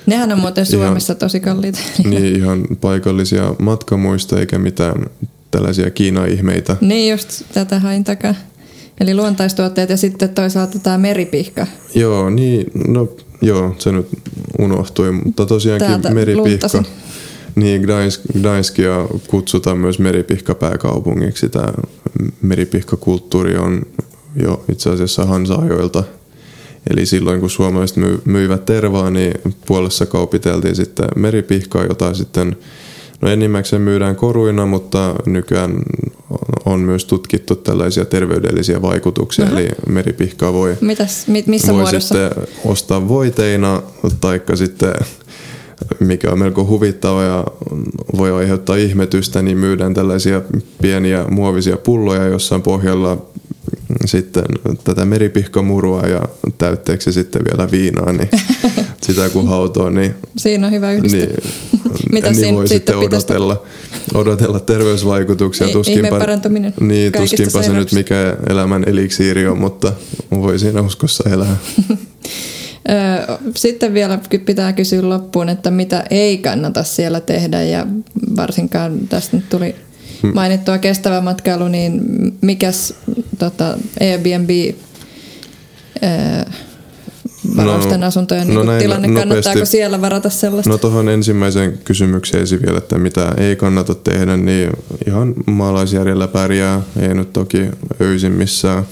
[0.06, 1.80] Nehän on muuten Ihan- Suomessa tosi kalliita.
[2.10, 5.06] niin ihan paikallisia matkamuista eikä mitään
[5.52, 6.76] tällaisia Kiina-ihmeitä.
[6.82, 8.36] niin just tätä hain takaa.
[8.99, 11.67] Eli luontaistuotteet ja sitten toisaalta tämä meripihka.
[11.95, 13.08] Joo, niin, no
[13.41, 14.08] joo, se nyt
[14.60, 16.49] unohtui, mutta tosiaankin Täältä meripihka.
[16.49, 16.86] lunttasin.
[17.56, 21.49] Niin, Gdańsk, Gdańskia kutsutaan myös meripihkapääkaupungiksi.
[21.49, 21.67] Tämä
[22.41, 23.82] meripihkakulttuuri on
[24.36, 26.03] jo itse asiassa Hansa-ajoilta.
[26.89, 29.34] Eli silloin kun suomalaiset my- myivät tervaa, niin
[29.65, 32.56] puolessa kaupiteltiin sitten meripihkaa, jota sitten
[33.24, 35.76] No enimmäkseen myydään koruina, mutta nykyään
[36.66, 39.60] on myös tutkittu tällaisia terveydellisiä vaikutuksia, Aha.
[39.60, 42.16] eli meripihkaa voi Mitäs, mi, missä voi muodossa?
[42.16, 43.82] sitten ostaa voiteina,
[44.22, 44.94] taikka sitten
[46.00, 47.44] mikä on melko huvittava ja
[48.18, 50.42] voi aiheuttaa ihmetystä, niin myydään tällaisia
[50.82, 53.26] pieniä muovisia pulloja, jossa on pohjalla
[54.06, 54.44] sitten
[54.84, 56.22] tätä meripihkamurua ja
[56.58, 58.30] täytteeksi sitten vielä viinaa, niin
[59.13, 61.19] sitä kun hautoo, niin, Siinä on hyvä yhdistää.
[61.19, 61.36] niin,
[62.12, 63.63] Mitä niin siinä voi sitten sitten pitäisi- odotella,
[64.13, 65.67] odotella terveysvaikutuksia.
[65.67, 69.93] I- ihme parantuminen niin, tuskinpa se nyt mikä elämän eliksiiri on, mutta
[70.32, 71.56] voi siinä uskossa elää.
[73.56, 77.88] Sitten vielä pitää kysyä loppuun, että mitä ei kannata siellä tehdä ja
[78.36, 79.76] varsinkaan tästä nyt tuli
[80.34, 82.02] mainittua kestävä matkailu, niin
[82.41, 82.93] mikäs
[83.39, 84.49] tota, Airbnb
[87.58, 89.08] varausten no, asuntojen niin no näin, tilanne?
[89.08, 90.69] Nopeasti, Kannattaako siellä varata sellaista?
[90.69, 94.69] No tuohon ensimmäiseen kysymykseen vielä, että mitä ei kannata tehdä, niin
[95.08, 96.82] ihan maalaisjärjellä pärjää.
[96.99, 97.65] Ei nyt toki
[98.01, 98.84] öisin missään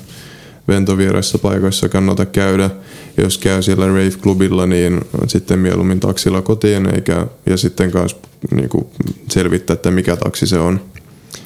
[0.67, 2.69] ventovieraissa paikoissa kannata käydä.
[3.17, 8.17] Jos käy siellä rave-klubilla, niin sitten mieluummin taksilla kotiin eikä, ja sitten kanssa
[8.51, 8.85] niin kuin
[9.29, 10.81] selvittää, että mikä taksi se on.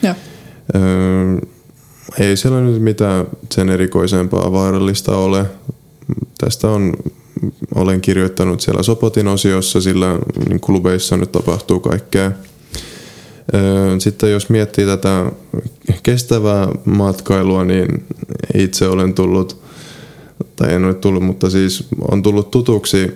[0.01, 0.15] Ja.
[0.75, 1.37] Öö,
[2.19, 5.45] ei siellä nyt mitään sen erikoisempaa vaarallista ole.
[6.45, 6.93] Tästä on,
[7.75, 12.31] olen kirjoittanut siellä Sopotin osiossa, sillä niin klubeissa nyt tapahtuu kaikkea.
[13.99, 15.31] Sitten jos miettii tätä
[16.03, 18.05] kestävää matkailua, niin
[18.53, 19.61] itse olen tullut,
[20.55, 23.11] tai en ole tullut, mutta siis on tullut tutuksi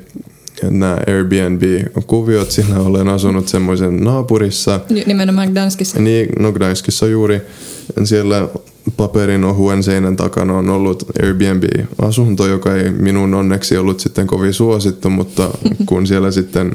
[0.61, 4.79] nämä Airbnb-kuviot, sillä olen asunut semmoisen naapurissa.
[5.05, 5.99] Nimenomaan Gdanskissa.
[5.99, 7.41] Niin, no Gdanskissa juuri.
[8.03, 8.49] Siellä
[8.97, 15.09] paperin ohuen seinän takana on ollut Airbnb-asunto, joka ei minun onneksi ollut sitten kovin suosittu,
[15.09, 15.49] mutta
[15.89, 16.71] kun siellä sitten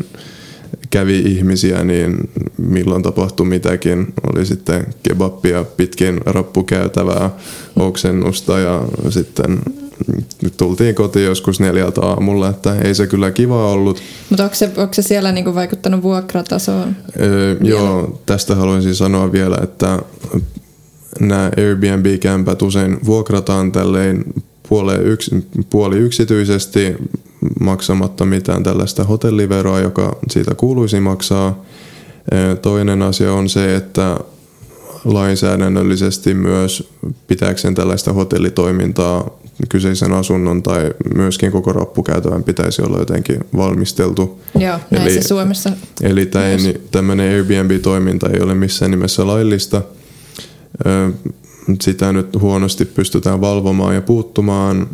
[0.90, 4.14] kävi ihmisiä, niin milloin tapahtui mitäkin.
[4.32, 7.30] Oli sitten kebappia pitkin rappukäytävää,
[7.76, 9.58] oksennusta ja sitten
[10.42, 14.02] nyt tultiin kotiin joskus neljältä aamulla, että ei se kyllä kiva ollut.
[14.30, 16.96] Mutta onko se, onko se siellä niinku vaikuttanut vuokratasoon?
[17.20, 19.98] Öö, joo, tästä haluaisin sanoa vielä, että
[21.20, 24.24] nämä Airbnb-kämpät usein vuokrataan tälleen
[24.68, 25.30] puoli, yks,
[25.70, 26.94] puoli yksityisesti
[27.60, 31.64] maksamatta mitään tällaista hotelliveroa, joka siitä kuuluisi maksaa.
[32.62, 34.16] Toinen asia on se, että
[35.04, 36.90] lainsäädännöllisesti myös
[37.26, 39.30] pitääkseen tällaista hotellitoimintaa
[39.68, 44.40] kyseisen asunnon tai myöskin koko rappukäytävän pitäisi olla jotenkin valmisteltu.
[44.58, 45.72] Joo, näin eli, se Suomessa.
[46.02, 46.30] Eli
[46.90, 49.82] tämmöinen Airbnb-toiminta ei ole missään nimessä laillista–
[51.80, 54.88] sitä nyt huonosti pystytään valvomaan ja puuttumaan.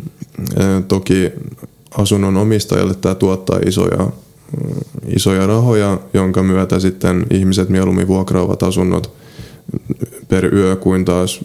[0.88, 1.32] Toki
[1.98, 4.10] asunnon omistajalle tämä tuottaa isoja,
[5.06, 9.12] isoja rahoja, jonka myötä sitten ihmiset mieluummin vuokraavat asunnot
[10.28, 11.40] per yö kuin taas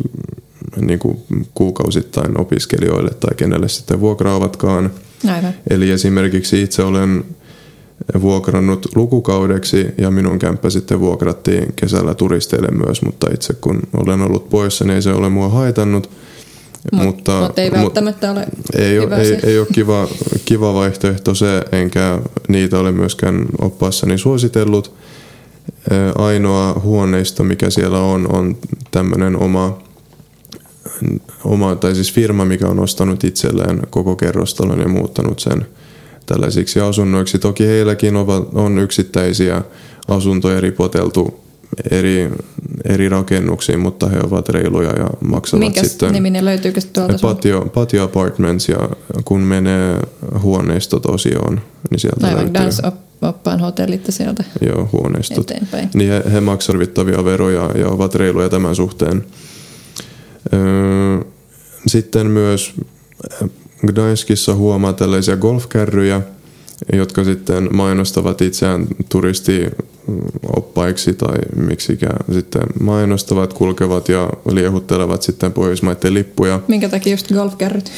[0.81, 1.17] niin kuin
[1.53, 4.91] kuukausittain opiskelijoille tai kenelle sitten vuokraavatkaan.
[5.27, 5.53] Aivan.
[5.69, 7.23] Eli esimerkiksi itse olen
[8.21, 14.49] vuokrannut lukukaudeksi ja minun kämppä sitten vuokrattiin kesällä turisteille myös, mutta itse kun olen ollut
[14.49, 16.09] poissa, niin ei se ole mua haitannut.
[16.91, 20.07] Mut, mutta, mutta ei välttämättä ole ei, ole, ei, ei ole kiva,
[20.45, 24.93] kiva vaihtoehto se, enkä niitä ole myöskään oppaassani suositellut.
[26.15, 28.57] Ainoa huoneisto, mikä siellä on, on
[28.91, 29.77] tämmöinen oma,
[31.43, 35.65] oma, tai siis firma, mikä on ostanut itselleen koko kerrostalon ja muuttanut sen–
[36.25, 37.39] tällaisiksi asunnoiksi.
[37.39, 38.15] Toki heilläkin
[38.53, 39.61] on yksittäisiä
[40.07, 41.39] asuntoja ripoteltu
[41.91, 42.31] eri,
[42.85, 46.13] eri rakennuksiin, mutta he ovat reiluja ja maksavat Minkäs sitten...
[46.13, 48.89] niminen löytyykö tuolta patio, patio Apartments ja
[49.25, 49.99] kun menee
[50.41, 52.53] huoneistot osioon, niin sieltä Aivan, löytyy...
[52.53, 52.81] Dance
[53.21, 55.51] oppaan hotellit sieltä Joo, huoneistot.
[55.51, 55.89] Eteenpäin.
[55.93, 56.89] Niin he, he maksavat
[57.25, 59.25] veroja ja ovat reiluja tämän suhteen.
[61.87, 62.73] Sitten myös
[63.87, 66.21] Gdańskissa huomaa tällaisia golfkärryjä,
[66.93, 76.59] jotka sitten mainostavat itseään turistioppaiksi tai miksikään sitten mainostavat, kulkevat ja liehuttelevat sitten Pohjoismaiden lippuja.
[76.67, 77.91] Minkä takia just golfkärryt?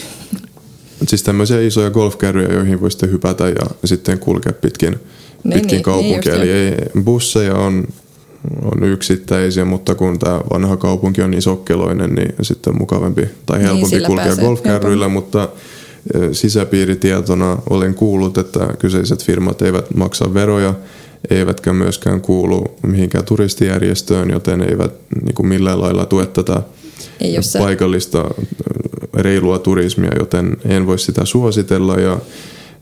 [1.08, 5.00] Siis tämmöisiä isoja golfkärryjä, joihin voi sitten hypätä ja sitten kulkea pitkin,
[5.44, 6.34] niin, pitkin niin, kaupunkia.
[6.34, 7.88] Niin Eli ei, busseja on
[8.64, 13.58] on yksittäisiä, mutta kun tämä vanha kaupunki on niin sokkeloinen, niin sitten on mukavampi tai
[13.58, 15.50] niin, helpompi niin, kulkea golfkärryillä, mutta
[16.32, 20.74] sisäpiiritietona olen kuullut, että kyseiset firmat eivät maksa veroja,
[21.30, 24.92] eivätkä myöskään kuulu mihinkään turistijärjestöön, joten eivät
[25.24, 26.62] niin kuin millään lailla tue tätä
[27.22, 28.26] Ei paikallista
[29.14, 31.96] reilua turismia, joten en voi sitä suositella.
[31.96, 32.20] Ja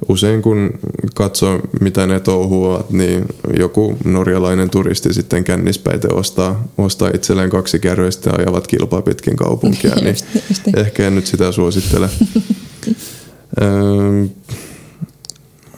[0.10, 0.80] usein kun
[1.16, 3.26] katsoo mitä ne touhuavat, niin
[3.60, 9.96] joku norjalainen turisti sitten kännispäite ostaa, ostaa itselleen kaksi kärryistä ja ajavat kilpaa pitkin kaupunkia,
[10.02, 10.78] niin just, just.
[10.78, 12.10] ehkä en nyt sitä suosittele.
[13.62, 14.26] öö,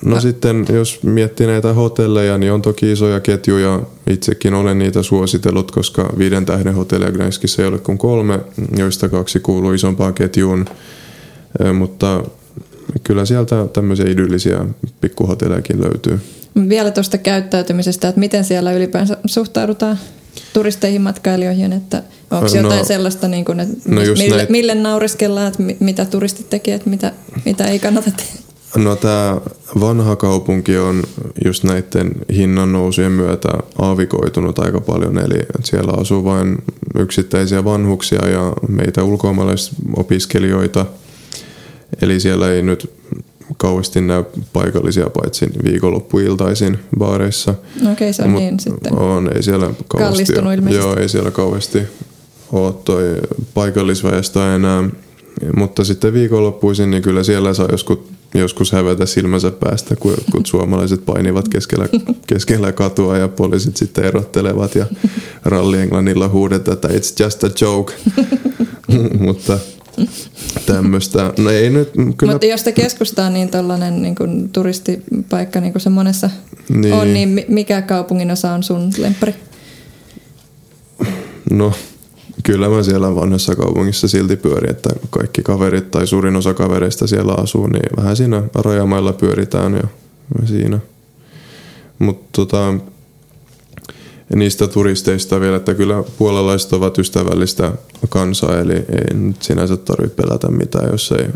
[0.01, 3.81] No, no sitten jos miettii näitä hotelleja, niin on toki isoja ketjuja.
[4.09, 8.39] Itsekin olen niitä suositellut, koska viiden tähden hotelleja Gdanskissa ei ole kuin kolme,
[8.77, 10.65] joista kaksi kuuluu isompaan ketjuun.
[11.73, 12.23] Mutta
[13.03, 14.65] kyllä sieltä tämmöisiä idyllisiä
[15.01, 16.19] pikkuhotellejakin löytyy.
[16.69, 19.99] Vielä tuosta käyttäytymisestä, että miten siellä ylipäänsä suhtaudutaan
[20.53, 24.49] turisteihin, matkailijoihin, että onko no, jotain sellaista, niin kuin, että no mille, näit...
[24.49, 27.11] mille nauriskellaan, että mitä turistit tekevät, mitä,
[27.45, 28.47] mitä ei kannata tehdä?
[28.75, 29.41] No tämä
[29.79, 31.03] vanha kaupunki on
[31.45, 36.57] just näiden hinnan nousujen myötä aavikoitunut aika paljon, eli siellä asuu vain
[36.99, 40.85] yksittäisiä vanhuksia ja meitä ulkomaalaisopiskelijoita–
[42.01, 42.91] Eli siellä ei nyt
[43.57, 44.23] kauheasti näy
[44.53, 47.53] paikallisia paitsi viikonloppuiltaisin baareissa.
[47.81, 48.99] No okei, se on Mut niin sitten.
[48.99, 50.33] On, ei siellä kauheasti.
[50.69, 51.79] Joo, ei siellä kauheasti
[52.51, 53.17] ole toi
[53.53, 54.83] paikallisväestö enää.
[55.55, 57.99] Mutta sitten viikonloppuisin, niin kyllä siellä saa joskus,
[58.33, 61.87] joskus hävetä silmänsä päästä, kun jotkut suomalaiset painivat keskellä,
[62.27, 64.85] keskellä katua ja poliisit sitten erottelevat ja
[65.45, 67.93] rallienglannilla huudetaan, että it's just a joke.
[69.19, 69.59] Mutta
[70.65, 71.33] tämmöistä.
[71.37, 72.33] No ei nyt kyllä...
[72.33, 76.29] Mutta jos te keskustaa niin tollanen niin kuin turistipaikka niin kuin se monessa
[76.69, 76.93] Niin.
[76.93, 79.35] on, niin mi- mikä kaupungin osa on sun lemppari?
[81.51, 81.73] No,
[82.43, 87.33] kyllä mä siellä vanhassa kaupungissa silti pyörin, että kaikki kaverit tai suurin osa kavereista siellä
[87.33, 89.83] asuu, niin vähän siinä rajamailla pyöritään ja
[90.45, 90.79] siinä.
[91.99, 92.73] Mutta tota,
[94.35, 97.71] niistä turisteista vielä, että kyllä puolalaiset ovat ystävällistä
[98.09, 101.27] kansaa, eli ei nyt sinänsä tarvitse pelätä mitään, jos ei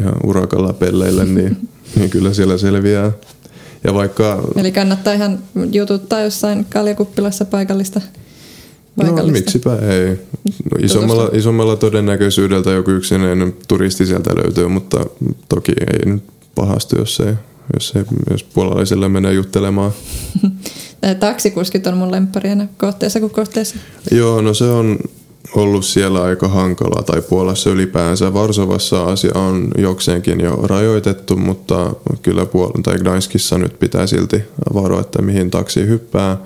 [0.00, 1.56] ihan urakalla pelleille, niin,
[1.96, 3.12] niin kyllä siellä selviää.
[3.84, 5.38] Ja vaikka Eli kannattaa ihan
[5.72, 8.00] jututtaa jossain kaljakuppilassa paikallista.
[8.96, 10.08] No miksipä ei.
[10.44, 15.06] No, isommalla, isommalla todennäköisyydellä joku yksinäinen turisti sieltä löytyy, mutta
[15.48, 16.22] toki ei nyt
[16.54, 17.34] pahasti, jos, ei,
[17.74, 19.92] jos, ei, jos puolalaisille menee juttelemaan.
[21.20, 23.76] Taksikuskit on mun lemppari aina kohteessa kuin kohteessa.
[24.10, 24.98] Joo, no se on
[25.54, 28.34] ollut siellä aika hankalaa, tai Puolassa ylipäänsä.
[28.34, 34.42] Varsovassa asia on jokseenkin jo rajoitettu, mutta kyllä Puol- tai Gdańskissa nyt pitää silti
[34.74, 36.36] varoa, että mihin taksi hyppää.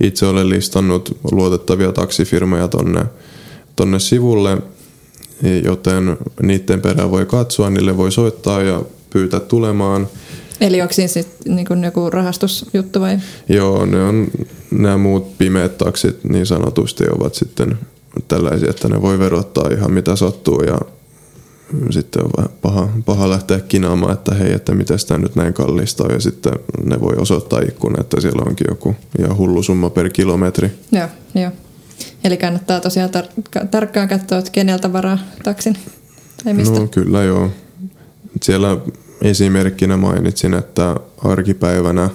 [0.00, 3.04] Itse olen listannut luotettavia taksifirmoja tonne,
[3.76, 4.58] tonne sivulle,
[5.64, 10.08] joten niiden perään voi katsoa, niille voi soittaa ja pyytää tulemaan.
[10.60, 13.18] Eli onko siinä sitten niin joku rahastusjuttu vai?
[13.48, 14.26] Joo, ne on
[14.70, 17.78] nämä muut pimeät taksit niin sanotusti ovat sitten
[18.28, 20.78] tällaisia, että ne voi verottaa ihan mitä sattuu ja
[21.90, 26.04] sitten on vähän paha, paha lähteä kinaamaan, että hei, että miten tämä nyt näin kallista
[26.04, 26.52] on ja sitten
[26.84, 30.70] ne voi osoittaa ikkuna, että siellä onkin joku ihan hullu summa per kilometri.
[30.92, 31.50] Joo, joo.
[32.24, 35.76] Eli kannattaa tosiaan tar- tarkkaan katsoa, että keneltä varaa taksin
[36.44, 36.78] tai mistä.
[36.80, 37.50] No kyllä joo.
[38.42, 38.76] Siellä
[39.22, 42.10] esimerkkinä mainitsin, että arkipäivänä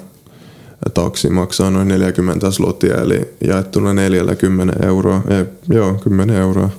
[0.94, 5.22] taksi maksaa noin 40 slotia, eli jaettuna 40 euroa.
[5.30, 5.46] Ei,
[5.76, 6.70] joo, 10 euroa.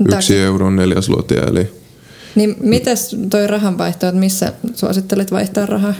[0.00, 0.38] Yksi Taksi.
[0.38, 1.68] euro on neljä slotia, eli
[2.34, 5.94] Niin mites toi rahanvaihto, että missä suosittelet vaihtaa rahaa?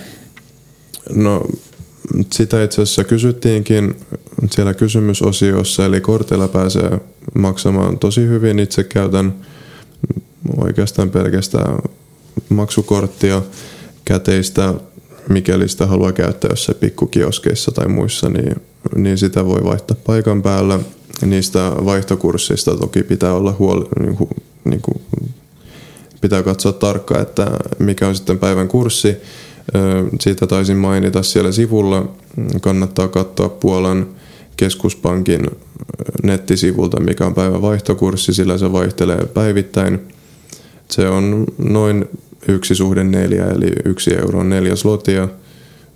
[1.15, 1.47] no
[2.33, 3.97] sitä itse asiassa kysyttiinkin
[4.51, 7.01] siellä kysymysosiossa, eli kortilla pääsee
[7.39, 8.59] maksamaan tosi hyvin.
[8.59, 9.35] Itse käytän
[10.57, 11.79] oikeastaan pelkästään
[12.49, 13.43] maksukorttia
[14.05, 14.75] käteistä,
[15.29, 18.57] mikäli sitä haluaa käyttää jossain pikkukioskeissa tai muissa, niin,
[18.97, 20.79] niin sitä voi vaihtaa paikan päällä.
[21.25, 24.31] Niistä vaihtokurssista toki pitää olla huoli, niin kuin,
[24.65, 25.03] niin kuin,
[26.21, 29.17] pitää katsoa tarkkaan, että mikä on sitten päivän kurssi.
[30.21, 32.09] Siitä taisin mainita siellä sivulla.
[32.61, 34.07] Kannattaa katsoa Puolan
[34.57, 35.47] keskuspankin
[36.23, 40.01] nettisivulta, mikä on päivän vaihtokurssi, sillä se vaihtelee päivittäin.
[40.91, 42.09] Se on noin
[42.49, 45.29] yksi suhde neljä, eli yksi euro on neljä slotia.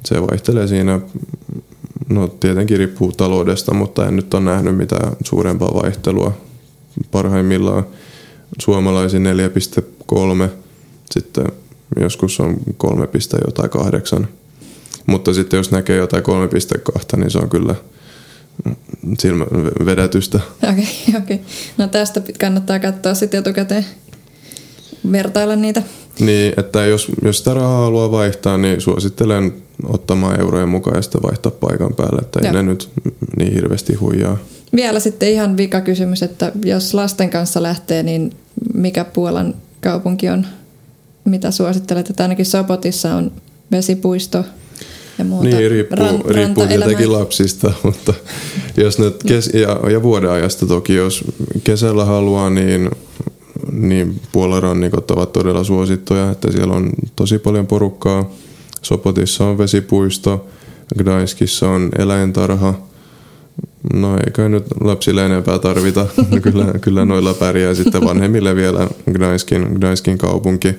[0.05, 1.01] Se vaihtelee siinä,
[2.09, 6.36] no tietenkin riippuu taloudesta, mutta en nyt ole nähnyt mitään suurempaa vaihtelua.
[7.11, 7.86] Parhaimmillaan
[8.59, 9.26] suomalaisin
[10.45, 10.49] 4,3,
[11.11, 11.47] sitten
[12.01, 13.09] joskus on 3,
[13.47, 14.28] jotain kahdeksan.
[15.07, 17.74] Mutta sitten jos näkee jotain 3,2, niin se on kyllä
[19.18, 19.45] silmä
[19.84, 20.40] vedätystä.
[20.62, 21.36] Okei, okay, okei.
[21.36, 21.38] Okay.
[21.78, 23.86] No tästä kannattaa katsoa sitten etukäteen
[25.12, 25.82] vertailla niitä.
[26.20, 29.55] Niin, että jos, jos sitä rahaa haluaa vaihtaa, niin suosittelen
[29.88, 32.52] ottamaan eurojen mukaan ja sitten vaihtaa paikan päälle, että ei Joo.
[32.52, 32.90] ne nyt
[33.36, 34.38] niin hirveästi huijaa.
[34.76, 38.32] Vielä sitten ihan vika kysymys, että jos lasten kanssa lähtee, niin
[38.74, 40.46] mikä Puolan kaupunki on?
[41.24, 42.11] Mitä suosittelet?
[42.11, 43.32] Että ainakin Sopotissa on
[43.72, 44.44] vesipuisto
[45.18, 45.48] ja muuta.
[45.48, 48.14] Niin, riippuu, ran- riippuu tietenkin lapsista, mutta
[48.76, 51.24] jos nyt kes- ja, ja vuodenajasta toki, jos
[51.64, 52.90] kesällä haluaa, niin,
[53.72, 58.30] niin puolarannikot ovat todella suosittuja, että siellä on tosi paljon porukkaa.
[58.82, 60.46] Sopotissa on vesipuisto,
[60.98, 62.74] Gdańskissa on eläintarha.
[63.94, 66.06] No ei kai nyt lapsille enempää tarvita.
[66.42, 70.74] kyllä, kyllä noilla pärjää sitten vanhemmille vielä Gdańskin, Gdańskin kaupunki.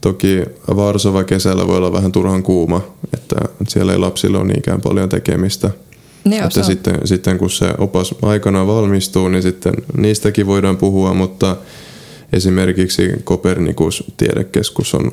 [0.00, 0.42] Toki
[0.76, 2.80] Varsova kesällä voi olla vähän turhan kuuma,
[3.14, 3.36] että
[3.68, 5.70] siellä ei lapsilla ole niinkään paljon tekemistä.
[6.24, 11.14] Niin joo, että sitten, sitten kun se opas aikanaan valmistuu, niin sitten niistäkin voidaan puhua,
[11.14, 11.56] mutta
[12.32, 15.12] esimerkiksi Kopernikus tiedekeskus on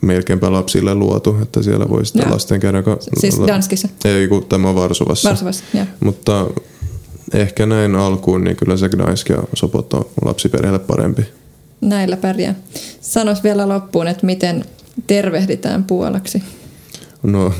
[0.00, 2.32] melkeinpä lapsille luotu, että siellä voi sitten Joo.
[2.32, 2.82] lasten käydä...
[2.82, 5.28] Ka- Siis Danskissa, Ei, kun tämä on Varsovassa.
[5.28, 5.64] Varsovassa.
[5.74, 5.84] Joo.
[6.00, 6.46] Mutta
[7.34, 11.22] ehkä näin alkuun, niin kyllä se Gdańsk ja Sopot on lapsiperheelle parempi.
[11.80, 12.54] Näillä pärjää.
[13.00, 14.64] Sanois vielä loppuun, että miten
[15.06, 16.42] tervehditään puolaksi?
[17.22, 17.52] No,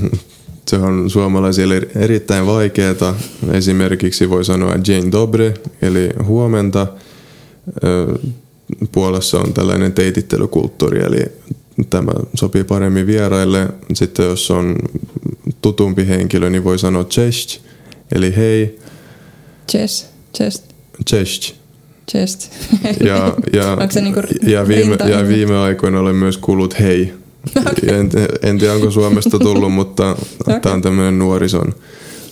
[0.72, 3.16] se on suomalaisille erittäin vaikeaa.
[3.52, 6.86] Esimerkiksi voi sanoa dzień dobry, eli huomenta.
[8.92, 11.24] Puolassa on tällainen teitittelykulttuuri, eli
[11.90, 13.68] tämä sopii paremmin vieraille.
[13.94, 14.76] Sitten jos on
[15.62, 17.60] tutumpi henkilö, niin voi sanoa cześć,
[18.12, 18.78] eli hei.
[19.66, 20.62] Cześć, cześć.
[21.04, 21.54] Cześć.
[22.10, 22.50] Chest.
[23.00, 27.12] Ja, ja, niinku ja, viime, ja viime aikoina olen myös kuullut hei.
[27.57, 27.99] Okay.
[27.99, 28.11] En,
[28.43, 30.61] en tiedä onko Suomesta tullut, mutta okay.
[30.61, 31.74] tämä on tämmöinen nuorison,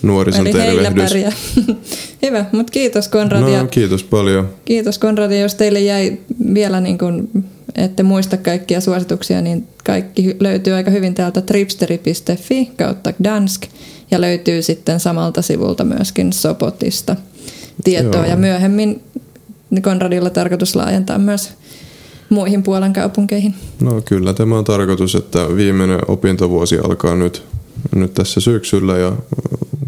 [0.02, 1.34] nuorison Eli tervehdys.
[2.22, 3.40] Hyvä, mutta kiitos Konrad.
[3.40, 4.48] No, kiitos paljon.
[4.64, 6.18] Kiitos Konrad, jos teille jäi
[6.54, 7.30] vielä niin kuin,
[7.74, 13.62] ette muista kaikkia suosituksia, niin kaikki löytyy aika hyvin täältä tripsteri.fi kautta Dansk
[14.10, 17.16] ja löytyy sitten samalta sivulta myöskin Sopotista
[17.84, 18.30] tietoa Joo.
[18.30, 19.02] ja myöhemmin
[19.82, 21.50] Konradilla tarkoitus laajentaa myös
[22.30, 23.54] muihin Puolan kaupunkeihin.
[23.80, 27.42] No kyllä, tämä on tarkoitus, että viimeinen opintovuosi alkaa nyt,
[27.94, 29.12] nyt tässä syksyllä ja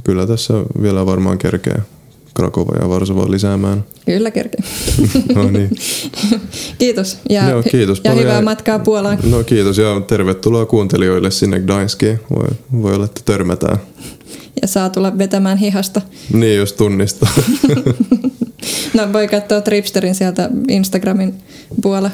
[0.05, 1.83] kyllä tässä vielä varmaan kerkee
[2.35, 3.85] Krakova ja Varsova lisäämään.
[4.07, 4.61] Kyllä kerkee.
[5.35, 5.71] no niin.
[6.79, 9.19] kiitos ja, Joo, kiitos ja hyvää matkaa Puolaan.
[9.31, 12.21] No kiitos ja tervetuloa kuuntelijoille sinne Gdańskiin.
[12.37, 12.49] Voi,
[12.83, 13.79] voi olla, että törmätään.
[14.63, 16.01] Ja saa tulla vetämään hihasta.
[16.33, 17.31] Niin, jos tunnistaa.
[18.95, 21.35] no voi katsoa Tripsterin sieltä Instagramin
[21.83, 22.11] puolella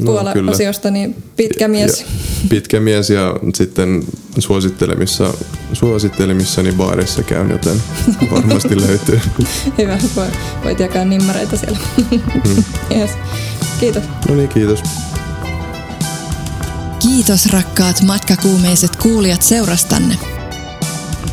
[0.00, 2.00] no, Puola-osiosta, niin pitkä mies.
[2.00, 2.06] Ja,
[2.48, 4.04] pitkä mies ja sitten
[4.38, 5.34] suosittelemissa,
[5.72, 7.82] suosittelemissani baarissa käyn, joten
[8.32, 9.20] varmasti löytyy.
[9.78, 9.98] Hyvä,
[10.64, 11.78] voit jakaa nimmareita siellä.
[12.00, 12.64] Hmm.
[13.00, 13.10] yes.
[13.80, 14.02] Kiitos.
[14.28, 14.82] No niin, kiitos.
[16.98, 20.18] Kiitos rakkaat matkakuumeiset kuulijat seurastanne.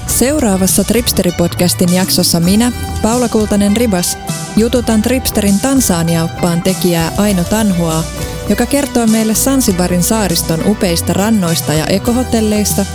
[0.08, 4.18] Seuraavassa Tripsteri-podcastin jaksossa minä, Paula Kultanen Ribas,
[4.58, 8.04] jututan Tripsterin Tansania-oppaan tekijää Aino Tanhua
[8.50, 12.86] joka kertoo meille Sansibarin saariston upeista rannoista ja ekohotelleista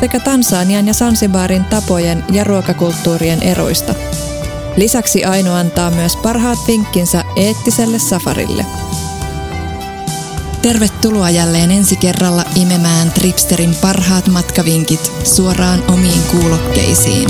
[0.00, 3.94] sekä Tansanian ja Sansibarin tapojen ja ruokakulttuurien eroista.
[4.76, 8.66] Lisäksi Aino antaa myös parhaat vinkkinsä eettiselle safarille.
[10.62, 17.28] Tervetuloa jälleen ensi kerralla imemään Tripsterin parhaat matkavinkit suoraan omiin kuulokkeisiin.